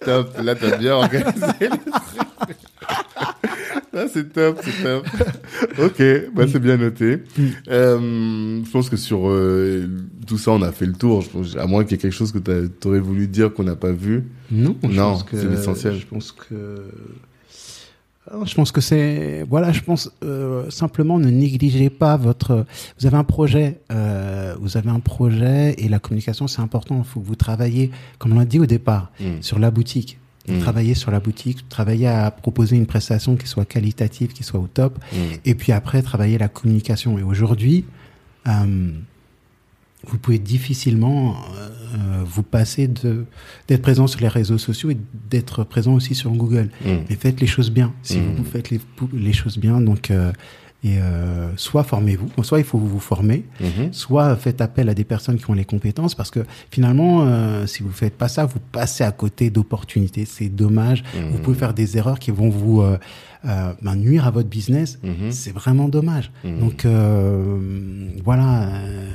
[0.04, 0.38] top.
[0.42, 1.68] Là, t'as bien organisé
[3.92, 5.06] Là, c'est top, c'est top.
[5.82, 6.02] Ok,
[6.34, 7.18] bah, c'est bien noté.
[7.68, 9.88] Euh, je pense que sur euh,
[10.26, 11.22] tout ça, on a fait le tour.
[11.22, 13.64] Je pense, à moins qu'il y ait quelque chose que tu aurais voulu dire qu'on
[13.64, 14.24] n'a pas vu.
[14.50, 15.96] Non, Non, c'est l'essentiel.
[15.98, 16.84] Je pense que.
[18.30, 22.66] Ah, Je pense que c'est voilà, je pense euh, simplement ne négligez pas votre.
[23.00, 26.98] Vous avez un projet, euh, vous avez un projet et la communication c'est important.
[27.02, 29.40] Il faut que vous travaillez, comme on l'a dit au départ, Mm.
[29.40, 30.18] sur la boutique.
[30.48, 30.58] Mm.
[30.60, 34.66] Travailler sur la boutique, travailler à proposer une prestation qui soit qualitative, qui soit au
[34.66, 35.16] top, Mm.
[35.44, 37.18] et puis après travailler la communication.
[37.18, 37.84] Et aujourd'hui,
[38.46, 38.90] euh,
[40.06, 43.24] vous pouvez difficilement euh, vous passer de
[43.66, 44.96] d'être présent sur les réseaux sociaux et
[45.28, 46.70] d'être présent aussi sur Google.
[46.84, 46.88] Mm.
[47.08, 47.92] Mais faites les choses bien.
[48.02, 48.80] Si vous faites les,
[49.12, 50.32] les choses bien, donc euh,
[50.84, 53.92] et euh, soit formez-vous, soit il faut vous former, Mhm.
[53.92, 57.82] soit faites appel à des personnes qui ont les compétences, parce que finalement, euh, si
[57.82, 60.24] vous faites pas ça, vous passez à côté d'opportunités.
[60.24, 61.02] C'est dommage.
[61.16, 61.30] Mhm.
[61.32, 62.96] Vous pouvez faire des erreurs qui vont vous euh,
[63.44, 64.98] euh, ben, nuire à votre business.
[65.02, 65.32] Mhm.
[65.32, 66.30] C'est vraiment dommage.
[66.44, 66.60] Mhm.
[66.60, 67.58] Donc euh,
[68.24, 69.10] voilà, euh,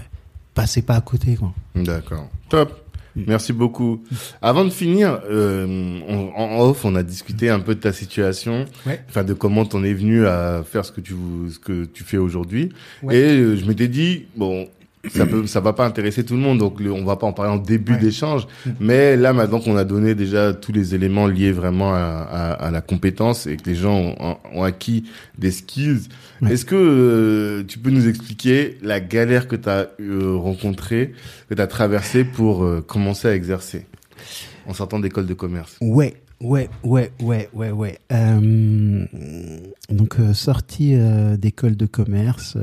[0.54, 1.36] passez pas à côté.
[1.36, 1.54] Quoi.
[1.76, 2.30] D'accord.
[2.50, 2.83] Top.
[3.16, 4.04] Merci beaucoup.
[4.42, 8.66] Avant de finir, euh, on- en off, on a discuté un peu de ta situation,
[8.86, 9.04] Ouais.
[9.10, 11.14] enfin de comment t'en es venu à faire ce que tu
[11.52, 12.70] ce que tu fais aujourd'hui.
[13.04, 13.16] Ouais.
[13.18, 14.68] Et euh, je m'étais dit bon,
[15.10, 17.52] ça peut ça va pas intéresser tout le monde, donc on va pas en parler
[17.52, 18.00] en début Ouais.
[18.00, 18.48] d'échange.
[18.80, 22.72] Mais là maintenant qu'on a donné déjà tous les éléments liés vraiment à, à, à
[22.72, 25.04] la compétence et que les gens ont, ont acquis
[25.38, 26.08] des skills,
[26.42, 26.54] Ouais.
[26.54, 29.88] est-ce que euh, tu peux nous expliquer la galère que tu as
[30.38, 31.14] rencontrée,
[31.50, 33.86] que tu as traversée pour euh, commencer à exercer
[34.66, 35.78] en sortant d'école de commerce?
[35.82, 38.00] Ouais, ouais, ouais, ouais, ouais, ouais.
[38.12, 39.06] Euh,
[39.90, 42.58] donc euh, sortie euh, d'école de commerce.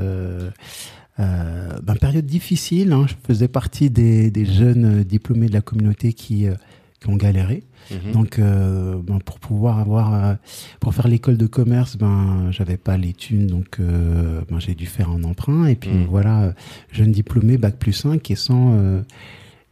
[1.19, 2.93] Euh, ben, période difficile.
[2.93, 6.55] Hein, je faisais partie des, des jeunes diplômés de la communauté qui euh,
[6.99, 7.63] qui ont galéré.
[7.89, 8.11] Mhm.
[8.11, 10.33] Donc, euh, ben, pour pouvoir avoir, euh,
[10.79, 14.85] pour faire l'école de commerce, ben, j'avais pas les thunes, donc euh, ben, j'ai dû
[14.85, 15.65] faire un emprunt.
[15.65, 16.05] Et puis Mhm.
[16.05, 16.53] voilà,
[16.91, 19.01] jeune diplômé, bac plus 5 et sans, euh,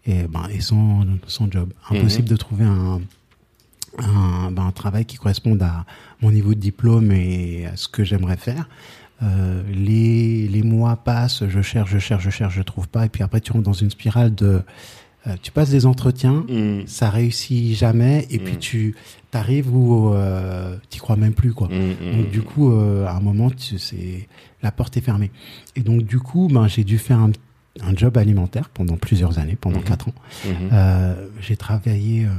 [0.08, 1.72] et, ben, et sans, sans job.
[1.92, 2.32] Impossible Mhm.
[2.32, 3.00] de trouver un,
[4.00, 5.86] un, ben, un travail qui corresponde à
[6.22, 8.68] mon niveau de diplôme et à ce que j'aimerais faire.
[9.22, 13.06] Euh, les, les mois passent, je cherche, je cherche, je cherche, je trouve pas.
[13.06, 14.62] Et puis après, tu rentres dans une spirale de,
[15.28, 16.88] euh, tu passes des entretiens, Mhm.
[16.88, 18.60] ça réussit jamais et puis Mm.
[18.60, 18.96] tu
[19.32, 21.68] t'arrives où euh, tu crois même plus quoi.
[21.68, 22.16] Mhm.
[22.18, 24.30] Donc du coup euh, à un moment tu c'est
[24.64, 25.32] la porte est fermée.
[25.76, 27.32] Et donc du coup ben j'ai dû faire un,
[27.82, 30.14] un job alimentaire pendant plusieurs années, pendant quatre ans.
[30.46, 30.54] Mhm.
[30.72, 32.30] Euh, j'ai travaillé euh,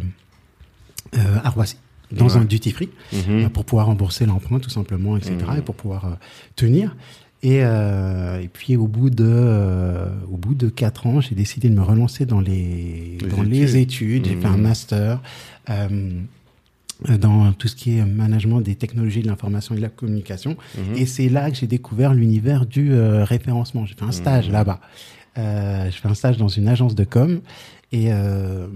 [1.18, 1.76] euh, à Roissy
[2.12, 2.36] dans Ouais.
[2.36, 3.18] un duty free Mhm.
[3.44, 5.34] euh, pour pouvoir rembourser l'emprunt tout simplement, etc.
[5.50, 5.58] Mhm.
[5.58, 6.10] Et pour pouvoir euh,
[6.56, 6.96] tenir.
[7.42, 11.70] Et, euh, et puis au bout de euh, au bout de quatre ans, j'ai décidé
[11.70, 14.26] de me relancer dans les, Les dans les études.
[14.26, 14.42] J'ai Mhm.
[14.42, 15.22] fait un master
[15.70, 16.10] euh,
[17.18, 20.56] dans tout ce qui est management des technologies de l'information et de la communication.
[20.76, 20.96] Mhm.
[20.96, 23.86] Et c'est là que j'ai découvert l'univers du euh, référencement.
[23.86, 24.52] J'ai fait un stage Mhm.
[24.52, 24.80] là-bas.
[25.38, 27.40] Euh, j'ai fait un stage dans une agence de com
[27.92, 28.66] et euh,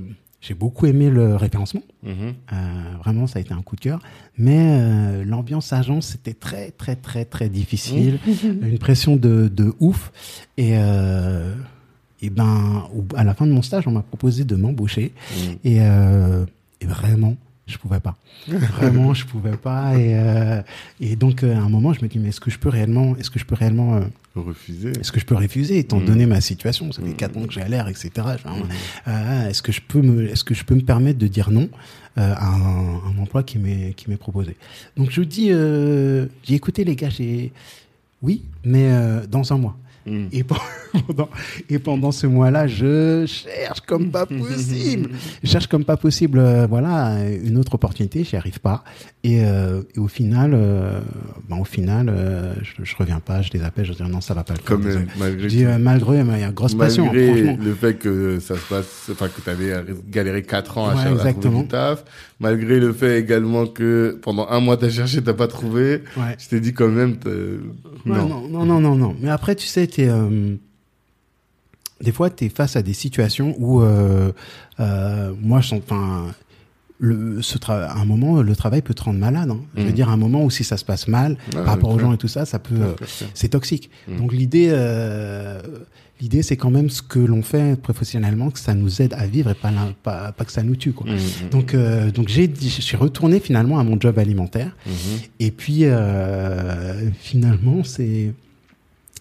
[0.47, 1.83] j'ai beaucoup aimé le référencement.
[2.03, 2.13] Mhm.
[2.53, 2.57] Euh,
[3.03, 3.99] vraiment, ça a été un coup de cœur.
[4.37, 8.19] Mais euh, l'ambiance agence, c'était très, très, très, très difficile.
[8.45, 10.13] Une pression de, de ouf.
[10.59, 11.55] Et, euh,
[12.21, 12.85] et ben,
[13.17, 15.13] à la fin de mon stage, on m'a proposé de m'embaucher.
[15.31, 15.57] Mhm.
[15.65, 17.37] Et, et vraiment,
[17.67, 18.17] je pouvais pas.
[18.47, 19.97] Vraiment, je pouvais pas.
[19.97, 20.15] Et,
[21.01, 23.31] et donc, à un moment, je me dis, mais est-ce que je peux réellement, est-ce
[23.31, 24.01] que je peux réellement,
[24.35, 24.91] Refuser.
[25.01, 26.05] est-ce que je peux refuser, étant Mm.
[26.07, 26.91] donné ma situation?
[26.93, 27.15] Ça fait Mm.
[27.17, 28.11] quatre ans que j'ai l'air, etc.
[28.15, 28.65] Fais, Mhm.
[29.09, 31.69] euh, est-ce que je peux me, est-ce que je peux me permettre de dire non
[32.19, 34.57] euh, à un, un emploi qui m'est qui m'est proposé?
[34.97, 37.53] Donc je dis, euh, j'ai écouté les gars, j'ai
[38.23, 39.77] oui, mais euh, dans un mois.
[40.07, 40.29] Mhm.
[40.33, 40.45] Et
[41.07, 41.29] pendant,
[41.71, 45.11] et pendant ce mois-là, je cherche comme pas possible.
[45.43, 48.25] Je cherche comme pas possible, euh, voilà, une autre opportunité.
[48.25, 48.85] J'y arrive pas.
[49.23, 51.01] Et, euh, et au final, euh,
[51.49, 53.41] ben, au final, euh, je, je reviens pas.
[53.43, 53.87] Je les appelle.
[53.87, 54.67] Je dis non, ça va pas le faire.
[54.67, 55.07] Comme euh, désolé.
[55.19, 57.65] malgré Je dis euh, malgré, il y a grosse passion, hein, Malgré franchement.
[57.65, 59.73] le fait que ça se passe, enfin que tu avais
[60.11, 61.63] galéré 4 ans à, Ouais, à exactement.
[61.63, 62.05] du taf,
[62.45, 66.37] malgré le fait également que pendant un mois t'as cherché, t'as pas trouvé, Ouais.
[66.39, 68.47] je t'ai dit quand même, Ouais, non.
[68.49, 69.17] non, non, non, non.
[69.21, 70.55] Mais après, tu sais, t'es, euh,
[72.03, 74.31] des fois, tu es face à des situations où, euh,
[74.81, 76.27] euh, moi, je sens, enfin,
[76.99, 79.51] le, ce tra- à un moment, le travail peut te rendre malade.
[79.51, 79.61] hein.
[79.77, 79.95] Je veux Mhm.
[79.95, 82.19] dire, à un moment où si ça se passe mal, par rapport aux gens et
[82.19, 82.95] tout ça, ça peut,
[83.35, 83.91] c'est toxique.
[84.09, 84.17] Mhm.
[84.19, 85.61] Donc l'idée, euh,
[86.21, 89.51] l'idée, c'est quand même ce que l'on fait professionnellement, que ça nous aide à vivre
[89.51, 91.11] et pas, pas, pas que ça nous tue, quoi.
[91.11, 91.51] Mhm.
[91.51, 94.77] Donc, euh, donc j'ai, je suis retourné finalement à mon job alimentaire.
[94.87, 94.93] Mhm.
[95.41, 98.33] Et puis, euh, finalement, c'est...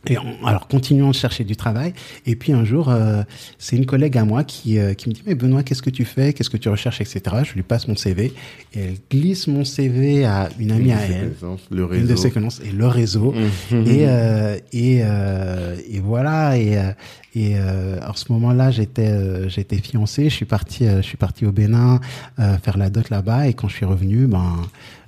[0.08, 1.94] Et en- alors, continuons de chercher du travail.
[2.26, 3.24] Et puis, un jour, euh,
[3.58, 6.04] c'est une collègue à moi qui, euh, qui me dit, mais Benoît, qu'est-ce que tu
[6.04, 6.34] fais?
[6.34, 7.22] Qu'est-ce que tu recherches, etc.
[7.44, 8.34] Je lui passe mon CV.
[8.74, 11.32] Et elle glisse mon CV à une amie Une à elle.
[11.72, 12.16] Le Une de réseau.
[12.18, 12.66] ses connaissances.
[12.66, 13.34] Et le réseau.
[13.72, 16.58] Et, euh, et, euh, et voilà.
[16.58, 16.92] Et, euh,
[17.36, 20.26] et euh, à ce moment-là, j'étais euh, j'étais fiancé.
[20.30, 22.00] Je suis parti euh, je suis parti au Bénin
[22.40, 23.48] euh, faire la dot là-bas.
[23.48, 24.56] Et quand je suis revenu, ben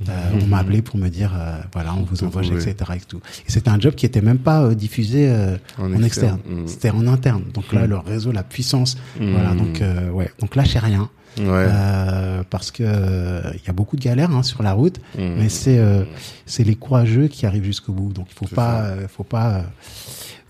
[0.09, 0.11] euh,
[0.41, 2.47] on m'a appelé pour me dire euh, voilà, on vous trouvé.
[2.47, 2.75] etc.
[2.95, 3.21] Et tout.
[3.47, 6.39] Et c'était un job qui était même pas euh, diffusé euh, En en, externe.
[6.49, 6.67] Mhm.
[6.67, 7.43] C'était en interne.
[7.53, 7.89] Donc là, Mhm.
[7.89, 8.97] le réseau, la puissance.
[9.19, 9.31] Mhm.
[9.31, 9.53] Voilà.
[9.53, 10.31] Donc euh, ouais.
[10.39, 11.09] Donc lâchez rien.
[11.37, 11.45] Ouais.
[11.47, 14.99] Euh, parce que euh, il y a beaucoup de galères hein, sur la route.
[15.17, 15.35] Mhm.
[15.37, 16.03] Mais c'est euh,
[16.47, 18.11] c'est les courageux qui arrivent jusqu'au bout.
[18.13, 19.61] Donc il faut pas faut pas euh,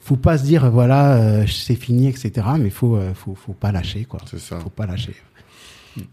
[0.06, 2.32] faut pas se dire voilà euh, c'est fini etc.
[2.60, 4.20] Mais il faut euh, faut faut pas lâcher quoi.
[4.30, 4.60] C'est ça.
[4.60, 5.16] Faut pas lâcher.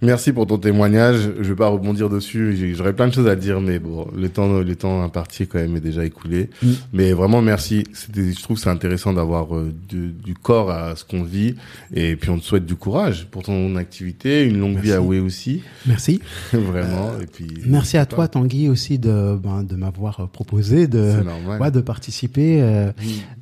[0.01, 1.31] Merci pour ton témoignage.
[1.41, 2.75] Je vais pas rebondir dessus.
[2.75, 5.77] J'aurais plein de choses à dire, mais bon, le temps, le temps imparti quand même
[5.77, 6.51] est déjà écoulé.
[6.63, 6.71] Mm.
[6.93, 7.85] Mais vraiment, merci.
[7.93, 11.57] C'était, je trouve que c'est intéressant d'avoir euh, du, du corps à ce qu'on vit.
[11.95, 15.21] Et puis, on te souhaite du courage pour ton activité, une longue vie à Way
[15.21, 15.63] aussi.
[15.87, 16.21] Merci.
[16.53, 17.13] vraiment.
[17.21, 18.29] et puis, Merci à toi.
[18.29, 21.13] Tanguy aussi de ben, de m'avoir euh, proposé de
[21.61, 22.63] ouais, de participer.
[22.63, 22.93] euh,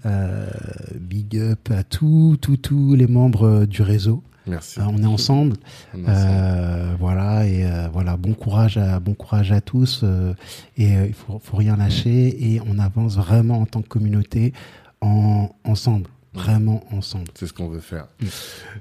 [0.07, 0.47] euh,
[0.99, 4.23] big up à tous tous tous les membres euh, du réseau.
[4.47, 4.81] Merci.
[4.81, 5.57] Euh, on est ensemble.
[5.95, 6.35] On est ensemble.
[6.35, 10.05] Euh, voilà et euh, voilà bon courage à bon courage à tous
[10.77, 14.53] et il faut faut rien lâcher et on avance vraiment en tant que communauté
[15.01, 17.25] en ensemble vraiment ensemble.
[17.35, 18.07] C'est ce qu'on veut faire.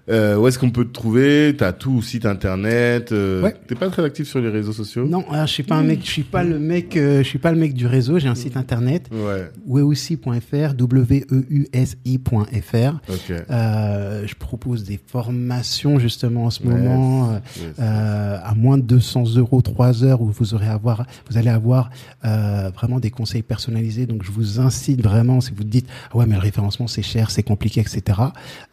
[0.09, 1.55] Euh, où est-ce qu'on peut te trouver?
[1.57, 3.11] T'as tout site internet.
[3.11, 3.55] Euh, Ouais.
[3.67, 5.07] T'es pas très actif sur les réseaux sociaux?
[5.07, 7.39] Non, alors, je suis pas un mec, je suis pas le mec, euh, je suis
[7.39, 8.19] pas le mec du réseau.
[8.19, 9.49] J'ai un site internet Ouais.
[9.65, 12.99] weusi.fr, w e u s i.fr.
[13.49, 17.39] Euh, je propose des formations justement en ce moment.
[17.57, 17.79] Yes.
[17.79, 21.89] à moins de 200 euros, 3 heures où vous aurez avoir, vous allez avoir
[22.23, 24.05] vraiment des conseils personnalisés.
[24.05, 27.31] Donc je vous incite vraiment, si vous dites ah ouais mais le référencement c'est cher,
[27.31, 28.19] c'est compliqué, etc.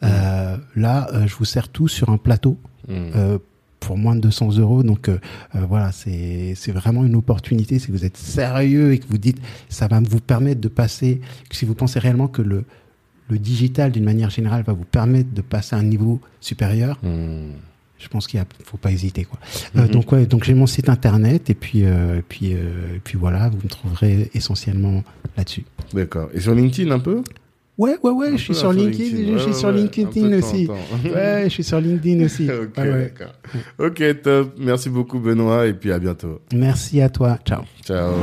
[0.03, 2.57] Euh, là, euh, je vous sers tout sur un plateau
[2.87, 2.93] Mm.
[3.15, 3.37] euh,
[3.79, 4.81] pour moins de 200 euros.
[4.83, 5.19] Donc euh,
[5.55, 7.79] euh, voilà, c'est c'est vraiment une opportunité.
[7.79, 9.39] Si vous êtes sérieux et que vous dites,
[9.69, 11.21] ça va vous permettre de passer.
[11.51, 12.63] Si vous pensez réellement que le
[13.29, 16.97] le digital, d'une manière générale, va vous permettre de passer à un niveau supérieur.
[17.03, 17.51] Hmm.
[17.99, 19.39] Je pense qu'il faut pas hésiter quoi.
[19.75, 23.49] Euh, donc ouais, donc j'ai mon site internet et puis euh, puis euh, puis voilà,
[23.49, 25.03] vous me trouverez essentiellement
[25.35, 25.65] là-dessus.
[25.93, 26.29] D'accord.
[26.33, 27.23] Et sur LinkedIn un peu?
[27.77, 29.69] Ouais ouais ouais, je suis sur LinkedIn, je suis ouais, sur
[30.33, 30.67] aussi.
[30.67, 30.73] temps.
[31.13, 32.49] Ouais, je suis sur LinkedIn aussi.
[32.51, 33.13] Ok, Ouais, ouais.
[33.15, 33.33] d'accord.
[33.77, 34.53] Ok, top.
[34.57, 36.41] Merci beaucoup Benoît et puis à bientôt.
[36.53, 37.37] Merci à toi.
[37.45, 37.61] Ciao.
[37.85, 38.13] Ciao.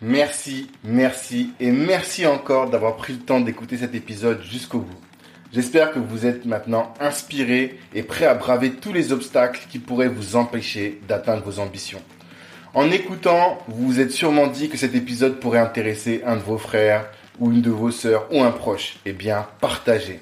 [0.00, 4.98] Merci, merci et merci encore d'avoir pris le temps d'écouter cet épisode jusqu'au bout.
[5.52, 10.08] J'espère que vous êtes maintenant inspiré et prêt à braver tous les obstacles qui pourraient
[10.08, 12.02] vous empêcher d'atteindre vos ambitions.
[12.74, 16.58] En écoutant, vous vous êtes sûrement dit que cet épisode pourrait intéresser un de vos
[16.58, 17.06] frères
[17.38, 18.96] ou une de vos sœurs ou un proche.
[19.06, 20.20] Eh bien, partagez.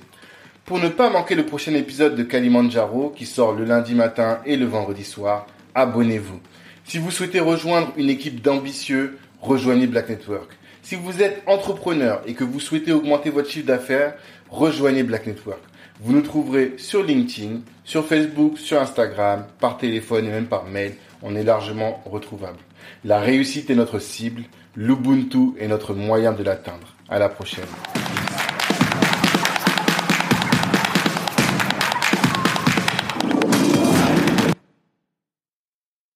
[0.64, 4.56] Pour ne pas manquer le prochain épisode de Kalimandjaro qui sort le lundi matin et
[4.56, 6.40] le vendredi soir, abonnez-vous.
[6.84, 10.50] Si vous souhaitez rejoindre une équipe d'ambitieux, rejoignez Black Network.
[10.82, 14.14] Si vous êtes entrepreneur et que vous souhaitez augmenter votre chiffre d'affaires,
[14.50, 15.60] rejoignez Black Network.
[16.00, 20.94] Vous nous trouverez sur LinkedIn, sur Facebook, sur Instagram, par téléphone et même par mail.
[21.22, 22.58] On est largement retrouvable.
[23.04, 24.42] La réussite est notre cible,
[24.74, 26.96] l'Ubuntu est notre moyen de l'atteindre.
[27.12, 27.66] À la prochaine.